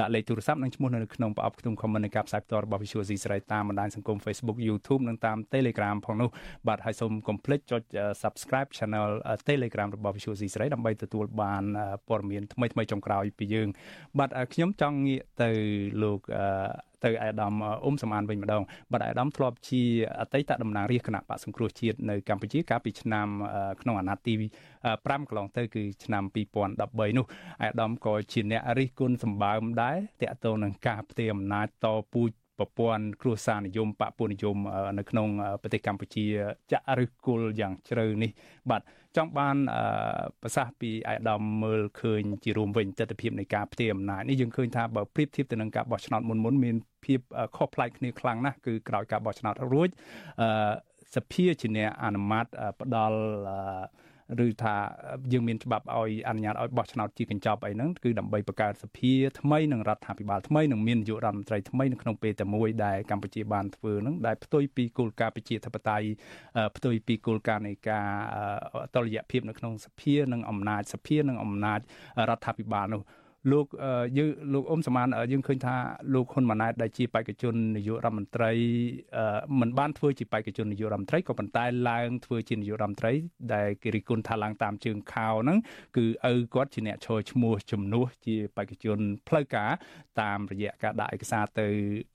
[0.00, 6.28] ដាក់លេខទូរស័ព្ទនិងឈ្មោះនៅក្នុងប្រអប់ខ្ទង់ comment នៃការផ្សាយផ្ទាល់របស់ Visual C ស្រីតាមបណ្ដាញសង្គម Facebook YouTube និងតាម Telegram ផងនោះ
[6.68, 7.82] បាទហើយសូមកុំភ្លេចចុច
[8.22, 9.10] Subscribe Channel
[9.48, 11.64] Telegram របស់ Visual C ស្រីដើម្បីទទួលបាន
[12.08, 13.68] ព័ត៌មានថ្មីៗចុងក្រោយពីយើង
[14.18, 15.50] បាទខ្ញុំចង់ងាកទៅ
[16.02, 16.20] លោក
[17.04, 17.52] ទៅអាដាម
[17.84, 19.82] អ៊ុំសំអានវិញម្ដងបាទអាដាមធ្លាប់ជា
[20.20, 23.26] អតីតតំណាងរាជគណៈបកសង្គ្រោះជាតិនៅកម្ពុជាកាលពីឆ្នាំ
[23.82, 24.34] ក្នុងអាណត្តិទី
[24.80, 26.22] 5កន្លងទៅគឺឆ្នាំ
[26.64, 27.26] 2013នោះ
[27.62, 34.56] អាដាមក៏ជាអ្នករិះគន់សម្បើមដែរតាក់ទងនឹងការផ្ទេរអំណាចតពូជប្រព័ន្ធគ្រួសារនិយមបពុនិយម
[34.98, 35.28] នៅក្នុង
[35.62, 36.24] ប្រទេសកម្ពុជា
[36.72, 38.30] ចាក់ឫសគល់យ៉ាងជ្រៅនេះ
[38.70, 38.82] បាទ
[39.18, 39.56] ចង់បាន
[40.42, 47.20] ប្រសាសន៍ពីអាយដាមមើលឃើញជារួមវិញទស្សនវិជ្ជានៃការផ្ទេរអំណាចនេះយើងឃើញថាបើប្រៀបធៀបទៅនឹងការបោះឆ្នោតមុនមុនមានភាព
[47.56, 49.88] ខុសប្លែកគ្នាខ្លាំងណាស់គឺក្រោយការបោះឆ្នោតរួច
[51.14, 52.46] សភាជាអ្នកអនុម័ត
[52.80, 53.18] ផ្ដល់
[54.44, 54.76] ឬថា
[55.32, 66.06] យើងមានច្បាប់ឲ្យអនុញ្ញាតឲ្យបោះឆ្នោតជាកញ្ចប់អីហ្នឹងគឺដើម្បីបង្កើតសភាថ្មីនិងរដ្ឋាភិបាលថ្មីនិងមាននាយករដ្ឋមន្ត្រីថ្មីនៅក្នុងពេលតែមួយដែលកម្ពុជាបានធ្វើហ្នឹងដែលផ្ទុយពីគោលការណ៍ប្រជាធិបតេយ្យ
[66.76, 68.06] ផ្ទុយពីគោលការណ៍នៃការ
[68.94, 71.80] តលយៈភាពនៅក្នុងសភានិងអំណាចសភានិងអំណាច
[72.28, 73.02] រដ្ឋាភិបាលនោះ
[73.52, 73.66] លោក
[74.18, 75.76] យើងលោកអ៊ុំសមានយើងឃើញថា
[76.14, 78.52] លោកហ៊ុនម៉ាណែតដែលជាបេក្ខជននាយករដ្ឋមន្ត្រី
[79.60, 83.12] មិនបានធ្វើជាបេក្ខជននាយករដ្ឋមន្ត្រីក៏ប៉ុន្តែឡើងធ្វើជានាយករដ្ឋមន្ត្រី
[83.54, 85.58] ដែលគេរិះគន់ថាឡើងតាមជើងខោហ្នឹង
[85.96, 89.70] គឺឪគាត់ជាអ្នកឈរឈ្មោះជំនួសជាបេក្ខជនផ្លូវការ
[90.20, 91.66] តាមរយៈការដាក់ឯកសារទៅ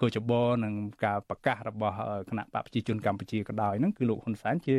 [0.01, 0.31] កោចប
[0.63, 0.73] និង
[1.05, 1.95] ការប្រកាសរបស់
[2.29, 4.77] គណៈបកប្រជាជនកម្ពុជាក៏ដោយហ្នឹងគឺលោកហ៊ុនសែនជា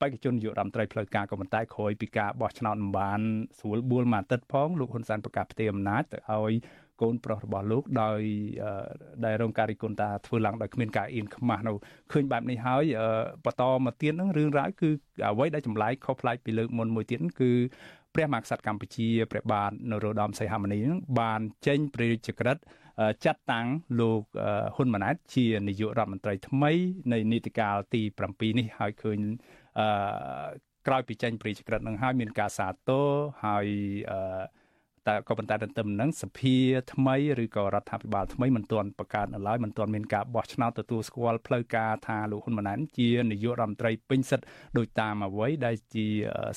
[0.00, 3.20] បេក្ខជននាយករដ្ឋមន្ត្រីផ្លូវការក៏ប៉ុន្តែក្រោយពីការបោះឆ្នោតមិនបាន
[3.58, 6.54] ស្រួលបួលមួយអាទិត្យផងលោកហ៊ុនសែនប្រកាសផ្ទេរអំណាចទៅឲ្យ
[7.02, 8.20] កូនប្រុសរបស់លោកដោយ
[9.24, 11.76] ដែលរងការរិះគន់ថាធ្វើឡើងដោយគ្មានការអៀនខ្មាស់នោះ
[12.12, 12.84] ឃើញបែបនេះហើយ
[13.44, 14.88] បន្តមកទៀតនឹងរឿងរ៉ាវគឺ
[15.28, 17.52] អ្វីដែលចម្លែកខុសប្លែកពីលើកមុនមួយទៀតគឺ
[18.14, 22.62] ព្រះមហាក្សត្រកម្ពុជាព្រះបាទនរោត្តមសីហមុនីនឹងបានចេញព្រះរាជក្រឹត្យ
[23.24, 23.66] ចាត់តាំង
[24.00, 24.22] លោក
[24.74, 26.72] ហ៊ុនម៉ាណែតជានាយករដ្ឋមន្ត្រីថ្មី
[27.12, 29.18] នៃនីតិកាលទី7នេះហើយឃើញ
[29.78, 29.86] អឺ
[30.86, 33.06] ក្រោយពីចេញព្រីចក្រិតនឹងហើយមានការសាទរ
[33.44, 33.66] ហើយ
[34.10, 34.42] អឺ
[35.08, 36.56] តែក៏ប៉ុន្តែទន្ទឹមនឹងសភា
[36.92, 44.46] ថ្មីឬក៏រដ្ឋាភិបាលថ្មីមិនទាន់បង្កើតនៅឡើយមិនទាន់មានការបោះឆ្នោតទទួលស្គាល់ផ្លូវការថាលោកហ៊ុនម៉ាណែតជានាយករដ្ឋមន្ត្រីពេញសិទ្ធិ
[44.78, 46.06] ដោយតាមអ្វីដែលជា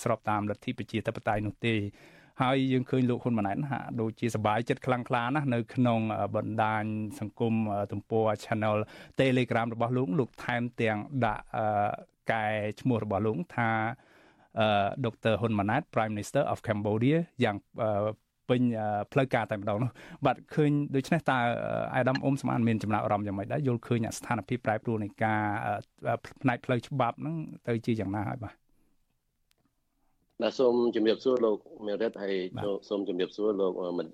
[0.03, 1.76] ស្របតាមលទ្ធិប្រជាធិបតេយ្យនោះទេ
[2.41, 5.99] ហើយយើងឃើញលោកហ៊ុនម៉ាណែតហាក់ដូចជាសប្បាយចិត្តខ្លាំងក្លាណាស់នៅក្នុង
[6.36, 6.84] បណ្ដាញ
[7.19, 7.53] សង្គម
[7.91, 8.77] ទំព័រ Channel
[9.19, 11.43] Telegram របស់លោកលោកថែមទាំងដាក់
[12.31, 12.45] កែ
[12.81, 13.69] ឈ្មោះរបស់លោកថា
[14.59, 17.57] អឺដុកទ័រហ៊ុនម៉ាណែត Prime Minister of Cambodia យ៉ាង
[18.49, 18.61] ពេញ
[19.11, 19.91] ផ្លូវការតែម្ដងនោះ
[20.25, 21.38] បាទឃើញដូច្នេះតើ
[21.93, 25.41] អាយដាមអ៊ុំស្មានមានចំណាប់អារម្មណ៍យ៉ាងម៉េចដែរយល់ឃើញស្ថានភាពប្រែប្រួលនៃការ
[26.41, 27.36] ផ្នែកផ្លូវច្បាប់ហ្នឹង
[27.67, 28.62] ទៅជាយ៉ាងណាហើយបាទ
[30.43, 32.35] បាទសូមជំរាបសួរលោកមេរិតហើយ
[32.89, 33.71] សូមជំរាបសួរលោក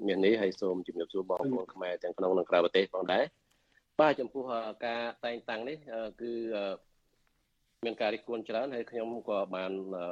[0.08, 3.24] មាននេះហើយសូមជំរាបសួរបងប្អូនខ្មែរទាំងក្នុងនិងក្រៅប្រទេសផងដែរ
[4.00, 4.44] បាទចំពោះ
[4.86, 5.78] ការតែងតាំងនេះ
[6.22, 6.32] គឺ
[7.86, 9.72] មានការរិះគន់ច្រើនហើយខ្ញុំក៏បាន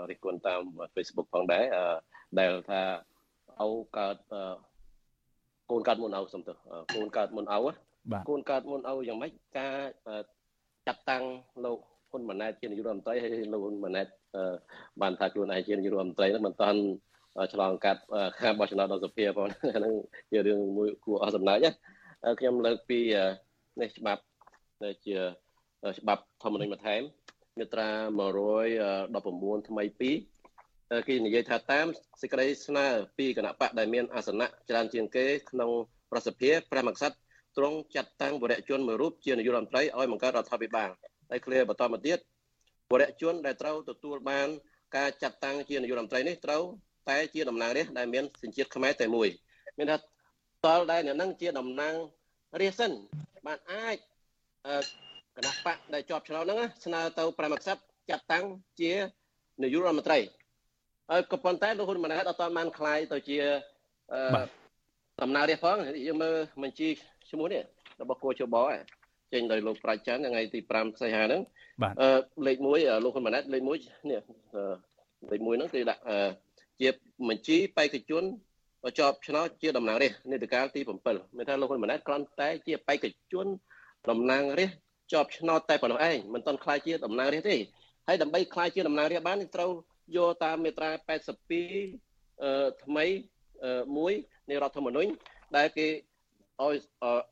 [0.10, 0.62] រិះគន់តាម
[0.96, 1.66] Facebook ផងដែរ
[2.40, 2.82] ដែលថា
[3.62, 4.18] អោកើត
[5.72, 6.56] កូនកើតមុនអោសំទោស
[6.96, 7.60] កូនកើតមុនអោ
[8.30, 9.76] កូនកើតមុនអោយ៉ាងម៉េចការ
[10.88, 11.24] ចាត់តាំង
[11.66, 11.80] លោក
[12.12, 14.08] ហ៊ុនម៉ាណែតជានាយករដ្ឋមន្ត្រីហើយលោកហ៊ុនម៉ាណែត
[15.02, 16.80] បានថាខ្លួនឯងជានាយករដ្ឋមន្ត្រីនោះមិនតាន់
[17.54, 18.02] ឆ្លងកាត់
[18.42, 19.48] ការបោះឆ្នោតដល់សភាផង
[19.78, 19.94] ហ្នឹង
[20.32, 21.68] ជារឿងមួយគួរអស់សំណើច
[22.40, 23.00] ខ្ញុំលើកពី
[23.82, 24.22] នេះច្បាប់
[24.84, 25.16] ដែលជា
[26.00, 27.02] ច្បាប់ធម្មនុញ្ញបន្ថែម
[27.58, 27.90] មាត្រា
[28.98, 29.84] 119ថ្មី
[30.42, 31.86] 2គេនិយាយថាតាម
[32.22, 32.86] សេចក្តីស្នើ
[33.18, 35.70] ពីគណៈបកដែលមានអាសនៈច្រើនជាងគេក្នុង
[36.12, 37.18] ប្រសិទ្ធភាពព្រះមក្សត្រ
[37.58, 40.90] ទ្រង់ចាត់តាំងវរៈជនមួយរូបជានាយករដ្ឋមន្ត្រីឲ្យបង្កើតរដ្ឋាភិបាល
[41.30, 42.18] ហើយឃ្លាបន្តមកទៀត
[42.93, 44.49] វរៈជនដែលត្រូវទទួលបាន
[44.97, 46.63] ការចាត់តាំងជានាយករដ្ឋមន្ត្រីនេះត្រូវ
[47.09, 49.29] តែជាតំណាងរាស្ត្រដែលមានសញ្ជាតិខ្មែរតែមួយ
[49.79, 51.95] មានថាតលដែលអ្នកនឹងជាតំណាង
[52.61, 52.93] រាស្ត្រសិន
[53.47, 53.97] បានអាច
[55.37, 58.45] គណៈបកដែលជាប់ឆ្នោតហ្នឹងស្នើទៅប្រមក្សត្រចាត់តាំង
[58.81, 58.93] ជា
[59.63, 60.19] នាយករដ្ឋមន្ត្រី
[61.11, 63.39] ហើយក៏ប៉ុន្តែលោកហ៊ុនម៉ាណែតអត់ទាន់បានคลายទៅជា
[65.23, 65.77] ដំណើររាជផង
[66.07, 66.89] យើងមើលបញ្ជី
[67.31, 67.63] ឈ្មោះនេះ
[68.01, 68.57] របស់គូជប
[69.34, 71.42] ចេញដោយលោកប្រាជ្ញច័ន្ទថ្ងៃទី5សីហាហ្នឹង
[72.02, 72.10] អឺ
[72.48, 74.22] លេខ1លោកហ៊ុនម៉ាណែតលេខ1នេះ
[75.32, 76.02] លេខ1ហ្នឹងគឺដាក់
[76.82, 76.90] ជា
[77.30, 78.24] បញ្ជីបេក្ខជន
[79.00, 83.48] ជាប់ឆ្នោតជាតំណាងរាស្ត្រនីតិកាលទី7មានថាលោកហ៊ុនម៉ាណែតគ្រាន់តែជាបេក្ខជន
[84.10, 84.78] តំណាងរាស្ត្រ
[85.12, 87.58] ជាប់ឆ្នោតតែប៉ុណ្ណោះឯងមិនទាន់ខ្លាយជាតំណាងរាស្ត្រទេ
[88.08, 89.72] ហើយដើម្បីខ្លាយជាតំណាងរាស្ត្របានត្រូវ
[90.16, 90.90] យកតាមមាត្រា
[91.62, 93.06] 82អឺថ្មី
[93.98, 94.14] មួយ
[94.50, 95.10] នៃរដ្ឋធម្មនុញ្ញ
[95.58, 95.88] ដែលគេ
[96.64, 96.76] ឲ្យ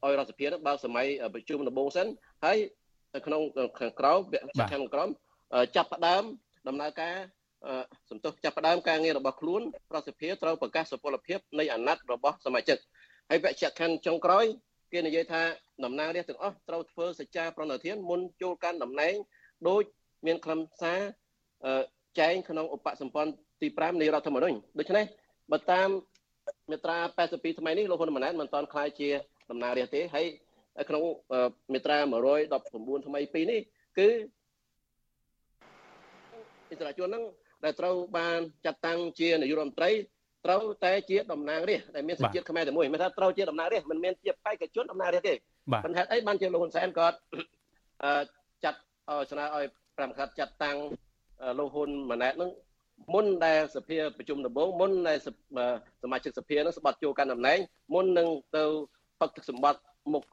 [0.04, 2.08] ឲ្យរដ្ឋសភានឹងបើកសម័យប្រជុំដំបូងសិន
[2.46, 2.58] ហើយ
[3.26, 3.42] ក្នុង
[3.80, 4.20] ខាងក្រោម
[4.74, 5.10] ខាងក្រោម
[5.76, 6.24] ចាប់ផ្ដើម
[6.68, 7.16] ដំណើរការ
[8.10, 9.62] សំទុះចាប់ផ្ដើមការងាររបស់ខ្លួន
[9.94, 12.78] រដ្ឋសភាត្រូវប្រកាសសុពលភាពនៃអាណត្តិរបស់សមាជិក
[13.30, 14.46] ហើយវគ្គខណ្ឌចុងក្រោយ
[14.92, 15.42] គេនិយាយថា
[15.86, 19.16] តំណាងរាស្ត្រទាំងអស់ត្រូវធ្វើសច្ចាប្រណិធានមុនចូលកាន់តំណែង
[19.70, 19.82] ដោយ
[20.26, 21.00] មានខ្លឹមសារ
[22.20, 25.06] ចែងក្នុងឧបសម្ព័ន្ធទី5នៃរដ្ឋធម្មនុញ្ញដូច្នេះ
[25.52, 25.90] បើតាម
[26.72, 29.10] មាត្រា82ថ្មីនេះលោកហ៊ុនម៉ាណែតមិនទាន់ខ្លាយជា
[29.50, 30.26] តំណាងរាស្ត្រទេហើយ
[30.90, 31.04] ក្នុង
[31.74, 31.98] មាត្រា
[32.46, 33.60] 119ថ្មី2នេះ
[33.98, 34.08] គឺ
[36.70, 37.24] អិសរាជជនហ្នឹង
[37.64, 39.92] ដែលត្រូវបានចាត់តាំងជានាយករដ្ឋមន្ត្រី
[40.46, 45.34] ត្រូវតែជាតំណាងរាស្ត្រដែលមានសញ្ជាតិខ្មែរតែមួយមិនថាត្រូវជាតំណាងរាស្ត្រមិនមែនជាបេក្ខជនតំណាងរាស្ត្រទេ
[45.84, 47.18] ប៉ុន្តែអីបានជាលោកហ៊ុនសែនគាត់
[48.64, 48.80] ចាត់
[49.32, 49.66] ស្នើឲ្យ
[49.98, 50.78] ប្រមខិតចាត់តាំង
[51.60, 52.50] លោកហ៊ុនម៉ាណែតនឹង
[53.14, 55.18] មុនដែលសភាប្រជុំដំបូងមុនដែល
[56.04, 57.60] សមាជិកសភានឹងស្បត់ចូលកាន់តំណែង
[57.94, 58.64] មុននឹងទៅ
[59.20, 59.82] ផឹកទឹកសម្បត្តិ
[60.14, 60.24] មុខ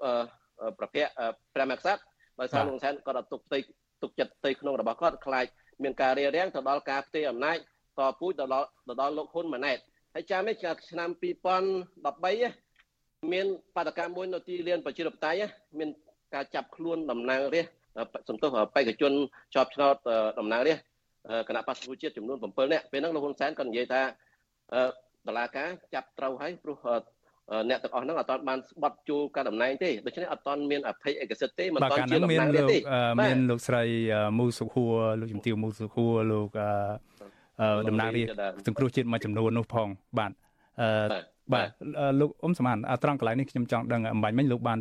[0.78, 1.06] ប្រភព
[1.54, 2.00] ព្រះមហាក្សត្រ
[2.40, 3.58] ដោយសារលោកហ៊ុនសែនគាត់អត់ទុកផ្ទៃ
[4.02, 5.46] ទុកចិត្តផ្ទៃក្នុងរបស់គាត់ខ្លាច
[5.82, 7.56] មានការរារាំងទៅដល់ការផ្ទេរអំណាច
[7.98, 9.78] តពូជទៅដល់ទៅដល់លោកហ៊ុនម៉ាណែត
[10.14, 10.54] ហើយចាំនេះ
[10.90, 15.38] ឆ្នាំ2013មានបាតកម្មមួយនៅទីលានប្រជាធិបតេយ្យ
[15.78, 15.88] មាន
[16.34, 17.72] ការចាប់ខ្លួនតំណាងរាស្ត្រ
[18.28, 19.12] សំទោសបេក្ខជន
[19.54, 19.94] ជាប់ឆ្នោត
[20.38, 20.86] តំណាងរាស្ត្រ
[21.48, 24.02] គណៈបក្សប្រជាជាតិចំនួន7នាក់ពេលហ្នឹងលោកហ៊ុនសែនក៏និយាយថា
[25.26, 26.78] តឡាការចាប់ត្រូវហើយព្រោះ
[27.68, 32.78] អ្នកទាំងអស់ហ្នឹងអត់ទាន់បានស្បត់ជួលការតំណែងទេដូច្នេះអត់ទាន់មានអភ័យឯកសិទ្ធិទេមិនទាន់ជាតំណែងទេ
[33.22, 33.82] មានលោកស្រី
[34.38, 36.58] មូសុខួរលោកជំទាវមូសុខួរលោក
[37.88, 38.26] តំណាងរាជ
[38.66, 40.32] សង្គ្រោះជាតិមួយចំនួននោះផងបាទ
[40.80, 41.68] អឺ បាទ
[42.20, 44.78] លោកអ៊ុំសមានត្រង់កន្លែងនេះខ្ញុំចង់ដឹងអំបញ្ញមិញលោកបាន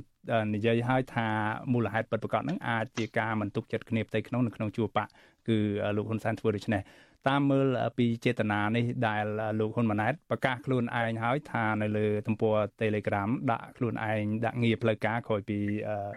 [0.55, 1.27] និយាយឲ្យថា
[1.73, 5.07] មូលហេតុពិតប្រាកដហ្នឹងអាចជាការមិនទុកចិត្តគ្នាផ្ទៃក្នុងនៅក្នុងជួរបក
[5.47, 5.57] គឺ
[5.97, 6.81] លោកហ៊ុនសែនធ្វើដូច្នេះ
[7.29, 7.67] តាមមើល
[7.97, 9.25] ពីចេតនានេះដែល
[9.59, 15.57] លោកហ៊ុនម៉ាណែតប្រកាសខ្លួនឯងហើយថានៅលើទំព័រ Telegram ដាក់ខ្លួនឯងដាក់ងារផ្លូវការក្រោយពី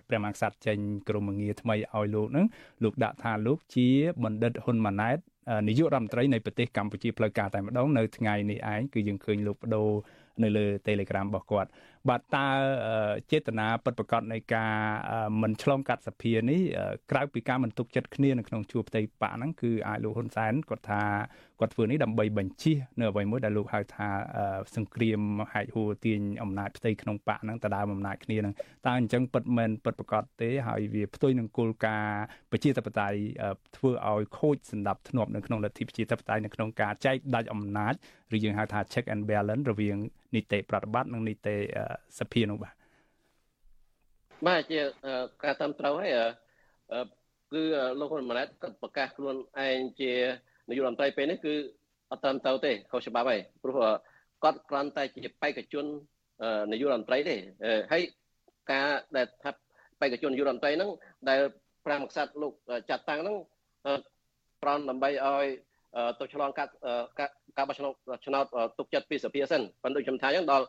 [0.09, 0.79] ព្រះមហាក្សត្រចេញ
[1.09, 2.47] ក្រមងារថ្មីឲ្យលោកនឹង
[2.85, 3.89] លោកដាក់ថាលោកជា
[4.25, 5.19] បណ្ឌិតហ៊ុនម៉ាណែត
[5.69, 9.91] នាយករដ្ឋមន្ត្រីនៃប្រទេសកម្ពុជាផ្លូវការតែម្ដងនៅថ្ងៃនេះឯងគឺយើងឃើញលោកបដូរ
[10.43, 11.71] នៅលើ Telegram របស់គាត់
[12.11, 12.47] បាទតើ
[13.33, 14.73] ចេតនាពិតប្រាកដនៃការ
[15.43, 16.61] មិនឆ្លងកាត់សភានេះ
[17.11, 21.03] ក្រៅពីការមិនទុកចិត្តគ្នានៅក្នុងជួរផ្ទៃបកហ្នឹងគឺអាចលោកហ៊ុនសែនគាត់ថា
[21.61, 24.09] គាត់ធ្វើនេះដើម្បីបញ្ជិះនៅអ្វីមួយដែលលោកហៅថា
[24.77, 25.21] សង្គ្រាម
[25.53, 28.55] ហែកហួរទាញអំណាចផ្ទៃក្នុងបកហ្នឹងតើដើមអំណាចគ្នាហ្នឹង
[28.87, 33.19] តើអញ្ចឹងពិតមែនពិតប្រាកដទេហើយវាផ្ទុយនឹងគោលការណ៍ប្រជាធិបតេយ្យ
[33.77, 37.95] ធ្វើឲ្យខូចសន្តិភាពធ្នាប់នៅក្នុងលទ្ធិប្រជាធិបតេយ្យនៅក្នុងការចែកដាច់អំណាច
[38.35, 39.97] ឬយើងហៅថា check and balance រវាង
[40.35, 41.57] នីតិប្រតិបត្តិនិងនីតិ
[42.19, 42.75] សភានោះបាទ
[44.47, 44.81] បាទជា
[45.45, 46.17] ការតាមត្រូវហើយ
[47.53, 47.63] គឺ
[48.01, 49.37] លោកហ៊ុនម៉ាណែតគាត់ប្រកាសខ្លួន
[49.67, 50.13] ឯងជា
[50.69, 51.55] នាយករដ្ឋមន្ត្រីពេលនេះគឺ
[52.11, 53.77] អត់តាមទៅទេខុសច្បាប់ហើយព្រោះ
[54.45, 55.87] គាត់គ្រាន់តែជាបេក្ខជន
[56.73, 57.37] នាយករដ្ឋមន្ត្រីទេ
[57.93, 58.03] ហើយ
[58.73, 59.51] ការដែលថា
[60.01, 60.91] បេក្ខជននាយករដ្ឋមន្ត្រីហ្នឹង
[61.29, 61.41] ដែល
[61.87, 62.53] ប្រាំក្សត្រលោក
[62.91, 63.37] ចាត់តាំងហ្នឹង
[64.63, 65.47] ប្រន់ដើម្បីឲ្យ
[66.19, 66.73] ទៅឆ្លងកាត់
[67.59, 67.93] ការបោះឆ្នោត
[68.27, 68.45] ឆ្នោត
[68.79, 70.67] ទុកចិត្តពីសភាសិនប៉ុន្តែដូចខ្ញុំថាអញ្ចឹងដល់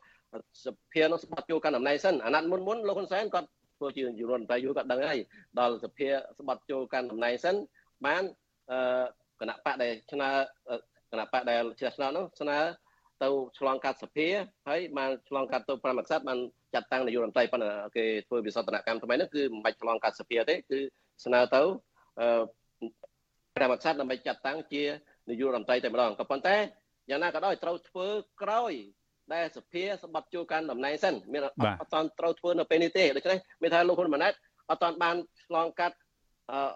[0.66, 3.48] សភានោះស្បត់ចូលកាន់តំណែងសិនអាណត្តិមុនមុនលោកហ៊ុនសែនគាត់
[3.78, 5.20] ធ្វើជាយុរដ្ឋមន្ត្រីយូរគាត់ដឹងហើយ
[5.60, 6.08] ដល់សភា
[6.40, 7.56] ស្បត់ចូលកាន់តំណែងសិន
[8.06, 8.24] បាន
[9.40, 10.30] គណៈបកដែលឆ្នើ
[11.12, 12.58] គណៈបកដែលឆ្នើឆ្នោតនោះស្នើ
[13.24, 14.28] ទៅឆ្លងកាត់សភា
[14.68, 16.40] ហើយបានឆ្លងកាត់ទៅ5អក្សត្របាន
[16.74, 20.80] ចាត់តាំងនាយករដ្ឋមន្ត្រីប៉ុន្តែគេធ្វើវិសោធនកម្មថ្មីនោះគឺមិនបាច់ឆ្លងកាត់សភាទេគឺ
[21.26, 21.62] ស្នើទៅ
[23.56, 24.84] 5អក្សត្រដើម្បីចាត់តាំងជា
[25.30, 26.56] នាយករដ្ឋមន្ត្រីតែម្ដងក៏ប៉ុន្តែ
[27.10, 28.08] យ៉ាងណាក៏ដោយត្រូវធ្វើ
[28.42, 28.74] ក្រោយ
[29.35, 31.49] ដែលសភាស្បត់ជួកាន់តំណែងសិនមានអ
[31.87, 34.33] ត់តន់ត្រូវធ្វើនៅពេលនេះទេដូច្នេះមានថាលោកហ៊ុនម៉ាណែត
[34.71, 35.97] អត់តន់បានឆ្លងកាត់
[36.51, 36.71] អឺ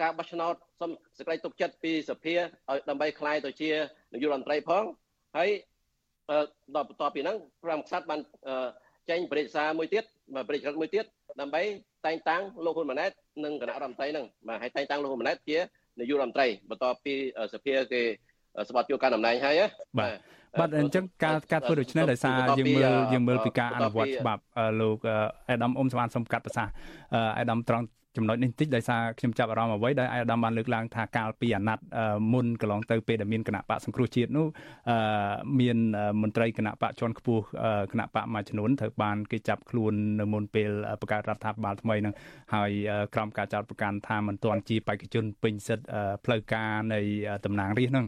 [0.00, 2.44] ការបោះឆ្នោតសុំសេចក្តីទុកចិត្តពីសភាឲ្យ
[2.88, 3.70] ដើម្បីคลายទៅជា
[4.12, 4.84] នាយករដ្ឋមន្ត្រីផង
[5.36, 5.50] ហើយ
[6.74, 8.20] ដល់បន្ទាប់ពីហ្នឹងព្រះមក្សត្របាន
[9.10, 10.04] ចេញបរិយាសាមួយទៀត
[10.48, 11.04] បរិយាមួយទៀត
[11.40, 11.62] ដើម្បី
[12.06, 13.10] តែងតាំងលោកហ៊ុនម៉ាណែត
[13.44, 15.58] និងគណៈរដ្ឋមន្ត្រីហ្នឹងបាទហើយតែងតាំងលោកហ៊ុនម៉ាណែតជា
[15.98, 17.14] នាយករដ្ឋមន្ត្រីបន្ទាប់ពី
[17.54, 18.02] សភាគេ
[18.69, 19.61] ស្បត់យកការតំណែងហើយ
[19.99, 20.11] បាទ
[20.59, 24.41] បាទអញ្ចឹងការការធ្វើដូច្នេះដោយសារយើងមើលយើងមើលពីការអនុវត្តច្បាប់
[24.81, 24.97] លោក
[25.49, 26.65] អេដាមអ៊ុំស្មានសំកាត់ប្រសា
[27.39, 27.85] អេដាមត្រង់
[28.17, 31.83] ចំណុចនេះបន្តិចដោយសារខ្ញុំចាប់អារម្មណ៍អ្វីដែលអាដាមបានលើកឡើងថាកាលពីអាណត្តិ
[32.33, 34.47] មុនកន្លងទៅពេលដែលមានគណៈបកសង្គ្រោះជាតិនោះ
[35.59, 35.77] មាន
[36.21, 37.43] មន្ត្រីគណៈបកជាន់ខ្ពស់
[37.91, 42.13] គណៈបកមួយចំនួនត្រូវបានគេចាប់ខ្លួននៅមុនពេលបង្កើតរដ្ឋាភិបាលថ្មីនឹង
[42.53, 42.71] ហើយ
[43.13, 45.85] ក្រោមការចោទប្រកាន់ថាមិនទាន់ជាបេក្ខជនពេញសិទ្ធិ
[46.25, 46.99] ផ្លូវការនៃ
[47.45, 48.07] តំណាងរាស្ត្រនឹង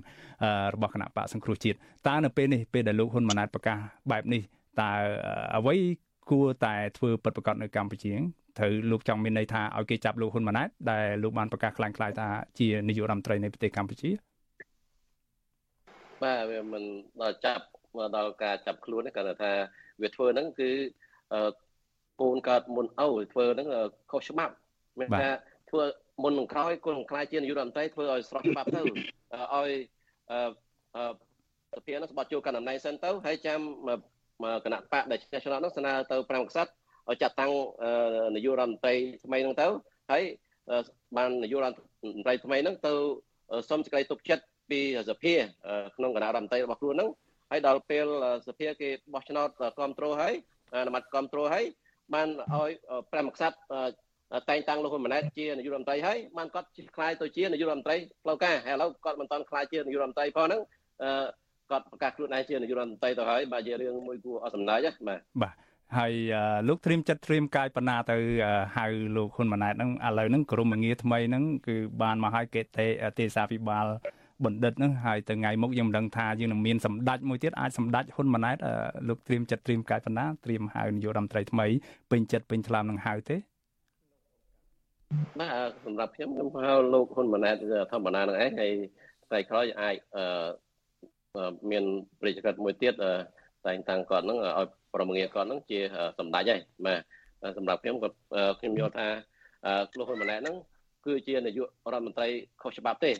[0.73, 1.77] របស់គណៈបកសង្គ្រោះជាតិ
[2.07, 3.77] តើនៅពេលនេះពេលដែលលោកហ៊ុនម៉ាណែតប្រកាស
[4.11, 4.41] បែបនេះ
[4.81, 4.91] តើ
[5.57, 5.75] អ្វី
[6.29, 8.13] គួរតែធ្វើពិតប្រាកដនៅកម្ពុជា
[8.57, 12.27] ត្រូវលោកចង់មានន័យថាឲ្យគេចាប់លោកហ៊ុនម៉ាណែតដែលលោកបានប្រកាសខ្លាំងខ្លាយថា
[12.59, 14.09] ជានាយករដ្ឋមន្ត្រីនៃប្រទេសកម្ពុជា
[16.23, 16.83] បាទវាមិន
[17.21, 17.63] ដល់ចាប់
[18.17, 19.51] ដល់ការចាប់ខ្លួនទេគាត់ថា
[20.01, 20.69] វាធ្វើហ្នឹងគឺ
[22.21, 23.67] កូនកើតមុនអូធ្វើហ្នឹង
[24.11, 24.53] ខុសច្បាប់
[24.99, 25.27] មានថា
[25.69, 25.83] ធ្វើ
[26.23, 28.89] មុននឹងក្រោយកូនខ្លាយជានាយករដ្ឋមន្ត្រីធ្វើឲ្យស្របច្បាប់ទៅឲ្យ
[29.53, 31.03] អឺ
[31.77, 33.59] សភានឹងស្បត់ចូលកាន់តំណែងសិនទៅហើយចាំ
[34.65, 36.86] គណៈបកដែលឈ្នះឆ្នោតហ្នឹងស្នើទៅព្រះមហាក្សត្រឲ្យ
[37.21, 37.51] ចាត់តាំង
[38.35, 38.93] នាយករដ្ឋមន្ត្រី
[39.23, 39.67] ថ្មីហ្នឹងទៅ
[40.11, 40.23] ហើយ
[41.17, 41.77] បាននាយករដ្ឋ
[42.15, 42.93] មន្ត្រីថ្មីហ្នឹងទៅ
[43.69, 44.79] សុំសេចក្តីទុកចិត្តពី
[45.09, 45.33] សភា
[45.97, 47.09] ក្នុងគណៈរដ្ឋមន្ត្រីរបស់ខ្លួនហ្នឹង
[47.51, 48.07] ហើយដល់ពេល
[48.47, 50.33] សភាគេបោះឆ្នោតគ្រប់គ្រងហើយ
[50.73, 51.65] អនុម័តគ្រប់គ្រងហើយ
[52.13, 52.71] បានឲ្យ
[53.11, 53.57] ព្រះមក្សត្រ
[54.49, 60.61] តែងតាំងលោកហ៊ុនម៉ាណែតជានាយករដ្ឋមន្ត្រីហើយបានគាត់ខ្លាយទៅជានាយករដ្ឋមន្ត្រីផ្លូវការហើយឥឡូវគាត់មិនតាន់ខ្លាយជានាយករដ្ឋមន្ត្រីផងហ្នឹង
[61.71, 65.53] គាត់ប្រកាសខ្លួនឯងជានាយករដ្ឋមន្ត្រីទៅហើយបាទជារឿងមួយគួរអត់សំណើចបាទបាទ
[65.95, 66.13] ហើយ
[66.67, 68.17] លោកត្រៀមចិត្តត្រៀមកាយបណ្ណាទៅ
[68.77, 68.85] ហៅ
[69.17, 72.87] លោកហ៊ុនម៉ាណែតហ្នឹងឥឡូវហ្នឹងក្រុមងារថ្មីហ្នឹងគឺបានមកឲ្យគេទេ
[73.19, 73.85] ទេសាភិបាល
[74.45, 78.57] បណ្ឌិតហ្នឹងហើយទៅថ្ងៃមុខយើងមិនដឹងថាយើងនឹងមានសម្ដេចមួយទៀតអាចសម្ដេចហ៊ុនម៉ាណែត
[79.07, 81.67] លោកត្រៀមចិត្តត្រៀមកាយបណ្ណាត្រៀមហៅនាយករដ្ឋមន្ត្រីថ្មី
[82.11, 83.37] ពេញចិត្តពេញថ្លើមនឹងហៅទេ
[85.39, 87.55] បាទសម្រាប់ខ្ញុំខ្ញុំហៅលោកហ៊ុនម៉ាណែត
[87.91, 88.71] ធម្មតានឹងឯងហើយ
[89.27, 91.83] ថ្ងៃក្រោយអាចអឺមាន
[92.21, 92.93] ប្រជាកិច្ចមួយទៀត
[93.66, 95.78] តែងតាំងគាត់ហ្នឹងឲ្យប្រមងាគាត់ហ្នឹងជា
[96.18, 97.00] សម្ដេចហើយបាទ
[97.58, 98.16] សម្រាប់ខ្ញុំគាត់
[98.60, 99.06] ខ្ញុំយល់ថា
[99.98, 100.56] លោកហ៊ុនម៉ាណែតហ្នឹង
[101.06, 102.28] គឺជានាយករដ្ឋមន្ត្រី
[102.62, 103.12] ខុសច្បាប់ទេ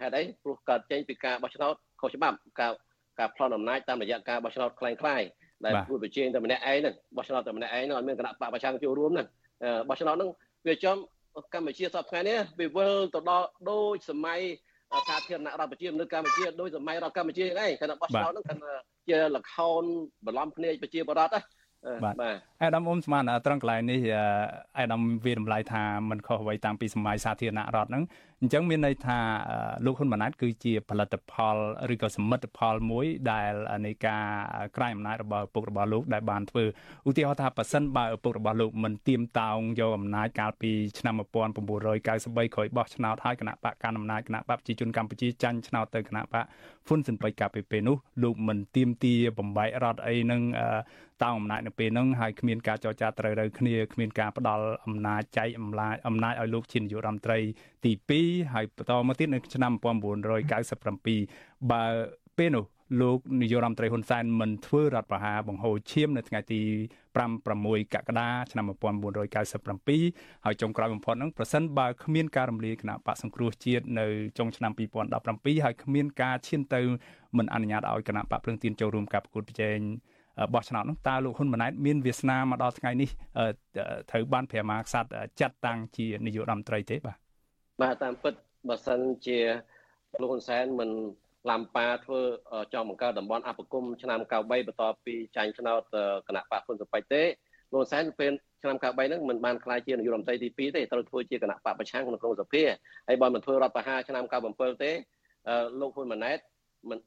[0.00, 2.72] ហេតុអីព្រោះកើតចេញពីការបោះឆ្នោតខុសច្បាប់ការ
[3.18, 5.22] ការផ្លន់អំណាចតាមរយៈការបោះឆ្នោតคล้ายคล้าย
[5.64, 9.26] ដែលគួរប្រជែងតែម្នាក់ឯងហ្នឹងបោះឆ្នោតតែម្នាក់ឯងហ្នឹងអត់មានគណៈបកប្រឆាំងចូលរួមហ្នឹង
[9.88, 10.30] បោះឆ្នោតហ្នឹង
[10.66, 10.96] វាចំ
[11.54, 14.40] កម្ពុជាសពថ្ងៃនេះវាវិលទៅដល់ដូចសម័យ
[15.08, 18.54] សាធារណរដ្ឋប្រជានៅកម្ពុជាដោយសម័យរដ្ឋកម្ពុជាហ្នឹងឯងគណៈបោះឆ្នោតហ្នឹងគឺ
[19.09, 19.83] ជាលខោន
[20.25, 21.41] បន្លំភ្នែកប្រជាពលរដ្ឋណា
[22.03, 22.15] បាទ
[22.61, 23.99] អាដាមអ៊ុំស្មានត្រង់កន្លែងនេះ
[24.79, 28.03] អាដាមវារំលាយថាมันខុសអ្វីតាំងពីសម័យសាធារណរដ្ឋហ្នឹង
[28.43, 29.19] អញ្ចឹងមានន័យថា
[29.85, 31.57] លោកហ៊ុនម៉ាណែតគឺជាផលិតផល
[31.93, 33.53] ឬក៏សមិទ្ធផលមួយដែល
[33.85, 34.25] នៃការ
[34.75, 36.63] ក្រាញអំណាចរបស់ឪពុករបស់លោកដែលបានធ្វើ
[37.09, 46.45] ឧទាហរណ៍ថាប៉ះសិនបើឪពុករបស់លោកមិនទៀមតោងយកអំណាចកាលពីឆ្នាំ1993ក្រោយបោះឆ្នោតហើយគណៈបកកណ្ដាលអំណាចគណៈបកប្រជាជនកម្ពុជាចាញ់ឆ្នោតទៅគណៈបក
[46.87, 50.41] ហ៊ុនស៊ិនប៉ៃកាលពីពេលនោះលោកមិនទៀមទាបំបែករដ្ឋអីនឹង
[51.23, 57.39] តោងអំណាចនៅពេលហ្នឹងហើយគ្មានការចរចាត្រូវរើគ្នាគ្មានការផ្ដាល់អំណាចចែកអំណាចអំណាចឲ្យលោកជានាយករដ្ឋមន្ត្រី
[57.85, 57.91] ទី
[58.23, 59.73] 2ហើយបន្តមកទៀតនៅឆ្នាំ
[60.91, 61.83] 1997បើ
[62.37, 62.65] ពេលនោះ
[63.01, 66.61] លោកនាយករដ្ឋមន្ត្រីហ៊ុនសែនមិនធ្វើរដ្ឋប្រហារបង្ហូរឈាមនៅថ្ងៃទី
[67.15, 68.65] 5 6កក្កដាឆ្នាំ
[69.29, 74.05] 1997ហើយចុងក្រោយបំផុតហ្នឹងប្រសិនបើគ្មានការរំលាយគណៈបកសង្គ្រោះជាតិនៅ
[74.37, 74.71] ចុងឆ្នាំ
[75.17, 76.81] 2017ហើយគ្មានការឈានទៅ
[77.37, 79.79] មិនអនុញ្ញាតឲ្យគណៈបកភ្លើងទៀនចូលរួមការប្រកួតប្រជែង
[80.53, 83.09] បោះឆ្នោតនោះតើលោកហ៊ុនម៉ាណែតមានវាសនាមកដល់ថ្ងៃនេះ
[84.11, 85.09] ត្រូវបានព្រះមហាក្សត្រ
[85.39, 87.30] ចាត់តាំងជានាយករដ្ឋមន្ត្រីទេបាទ
[87.81, 88.33] បាទតាមពិត
[88.69, 89.39] បើសិនជា
[90.21, 90.89] លោកហ៊ុនសែនមិន
[91.49, 92.21] ឡាំប៉ាធ្វើ
[92.73, 95.81] ចង់បង្កើតតំបន់អភិគមឆ្នាំ93បន្ទាប់ពីចាញ់ឆ្នោត
[96.27, 97.23] គណៈបកហ៊ុនសុបិចទេ
[97.73, 102.63] លោកហ៊ុនសែនពេលឆ្នាំ93ហ្នឹងមិនបានខ្លាយជានាយករដ្ឋមន្ត្រីទី2ទេត្រូវធ្វើជាគណៈបកប្រឆាំងក្នុងក្រមសភា
[103.07, 104.23] ហើយបើមិនធ្វើរដ្ឋប្រហារឆ្នាំ
[104.53, 104.91] 97ទេ
[105.79, 106.39] លោកហ៊ុនម៉ាណែត
[106.89, 106.99] មិន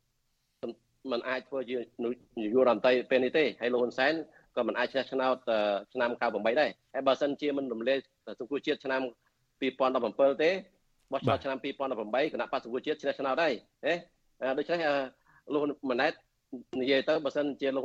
[1.12, 4.12] មិនអាចធ្វើជានាយករដ្ឋមន្ត្រីពេលនេះទេហើយលោកហ៊ុនសែន
[4.56, 5.36] ក៏មិនអាចឈ្នះឆ្នោត
[5.92, 7.98] ឆ្នាំ98ដែរហើយបើសិនជាមិនរំលាយ
[8.38, 9.02] សង្គមជាតិឆ្នាំ
[9.64, 10.50] 2017ទេ
[11.12, 13.52] បោះឆ្នោតឆ្នាំ2018គណៈបក្សសង្គមជាតិឈ្នះឆ្នោតហើយ
[13.84, 13.94] ហេ
[14.58, 14.80] ដូច្នេះ
[15.52, 16.12] លោកម៉ាណែត
[16.80, 17.84] និយាយទៅបើសិនជាលោក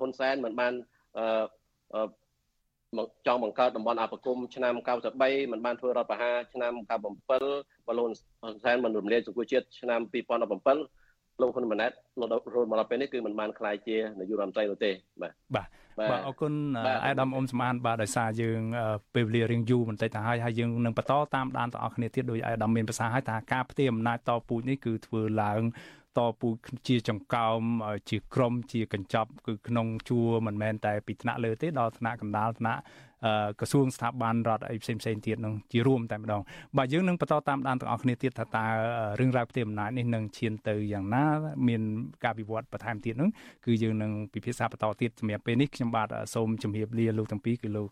[0.00, 0.72] ហ៊ុនសែនមិនបាន
[1.16, 4.74] អឺចង់បង្កើតតំបន់អភិគមឆ្នាំ
[5.14, 7.30] 93មិនបានធ្វើរដ្ឋប្រហារឆ្នាំ97
[7.86, 8.06] បើលោក
[8.42, 10.99] ហ៊ុនសែនមិនរំលាយសង្គមជាតិឆ្នាំ2017
[11.42, 11.94] លោកហ៊ុនម៉ាណែតរ
[12.54, 14.90] ហូតមកដល់ពេលនេះគឺមិនបានខ្លាយជានាយករដ្ឋមន្ត្រីនោះទេ
[15.22, 15.68] បាទបាទ
[16.10, 16.52] បាទអរគុណ
[17.06, 18.60] អាដាមអ៊ុំស្មានបាទដោយសារយើង
[19.14, 25.62] ពេលវេលារៀងយូរបន្តិចទៅហើយហើយយើងនឹងបន្តតាមដានទាំងអស់គ្នាទៀតដោយអាដាមមានប្រសាសន៍ឲ្យថាការផ្ទេរអំណាចតពូជនេះគឺធ្វើឡើង
[26.18, 26.48] តពូ
[26.88, 27.60] ជាចង្កោម
[28.10, 32.80] ជាក្រមជាកញ្ចប់គឺក្នុងជួរមិនមែនតែពីថ្នាក់លើទេដល់ថ្នាក់កណ្ដាលថ្នាក់
[33.60, 36.42] ក្រសួងស្ថាប័នរដ្ឋអីផ្សេងផ្សេងទៀតនឹងជារួមតែម្ដង
[36.76, 38.64] បាទយើងនឹងបន្តតាមដានទាំងអស់គ្នាទៀតថាតើ
[39.20, 41.24] រឿងរ៉ាវផ្ទៃអំណាចនេះនឹងឈានទៅយ៉ាងណា
[41.68, 41.82] មាន
[42.24, 43.30] ការវិវត្តបន្ថែមទៀតនឹង
[43.66, 47.90] គឺយើងនឹងពិភាក្សាបន្តទៀតសម្រាប់ពេលនេះខ្ញុំបាទសូមជម្រាបលាលោកទាំងពីរគឺលោក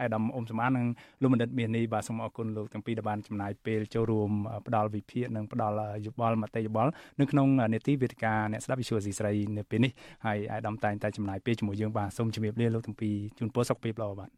[0.00, 0.86] អេដាមអ៊ុំសមាននិង
[1.20, 4.30] លោកបណ្ឌិតមាសនេះបាទសូមអរគុណលោកទាំងពីរដែលបានចំណាយពេលចូលរួម
[4.66, 5.76] ផ្ដល់វិភាគនិងផ្ដល់
[6.06, 9.92] យោបល់មតិយោបល់នៅក្នុងនេតិវេទិកាអ្នកស្ដាប់វិទ្យុអស៊ីស្រីនៅពេលនេះ
[10.26, 14.30] ហើយអេដាមតែងតែចំណាយពេលជាមួយយើងបាទសូមជម្រាបលាលោកទាំងពីរជូនពរសុខភាពល្អបាទ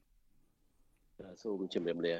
[1.42, 2.14] សូមជម្រាបលា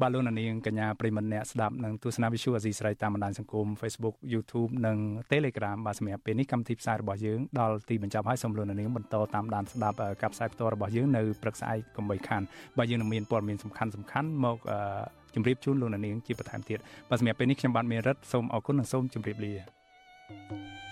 [0.00, 4.96] បាទលោកនាងកញ្ញាប្រិមត្តអ្នកស្ដាប់នឹងទស្សនាវិទ្យុអាស៊ីស្រីតាមបណ្ដាញសង្គម Facebook YouTube និង
[5.32, 12.42] Telegram បាទសម្រាប់ពេលនេះកម្មវិធីផ្សាយរបស់យើងដល់ទីបញ្ចប់ហើយសូមលោកនាងបន្តតាមដានស្ដាប់ការផ្សាយផ្ទាល់របស់យើងនៅព្រឹកស្អែកកុំបីខាន
[12.78, 14.56] បាទយើងនឹងមានព័ត៌មានសំខាន់សំខាន់មក
[15.34, 16.78] ជម្រាបជូនលោកនាងជាបន្ថែមទៀត
[17.08, 19.54] បាទសម្រាប់ពេលនេះខ្ញុំបាទមេរិតសូមអរគុណនិងសូមជម្រាបលា
[20.30, 20.89] thank you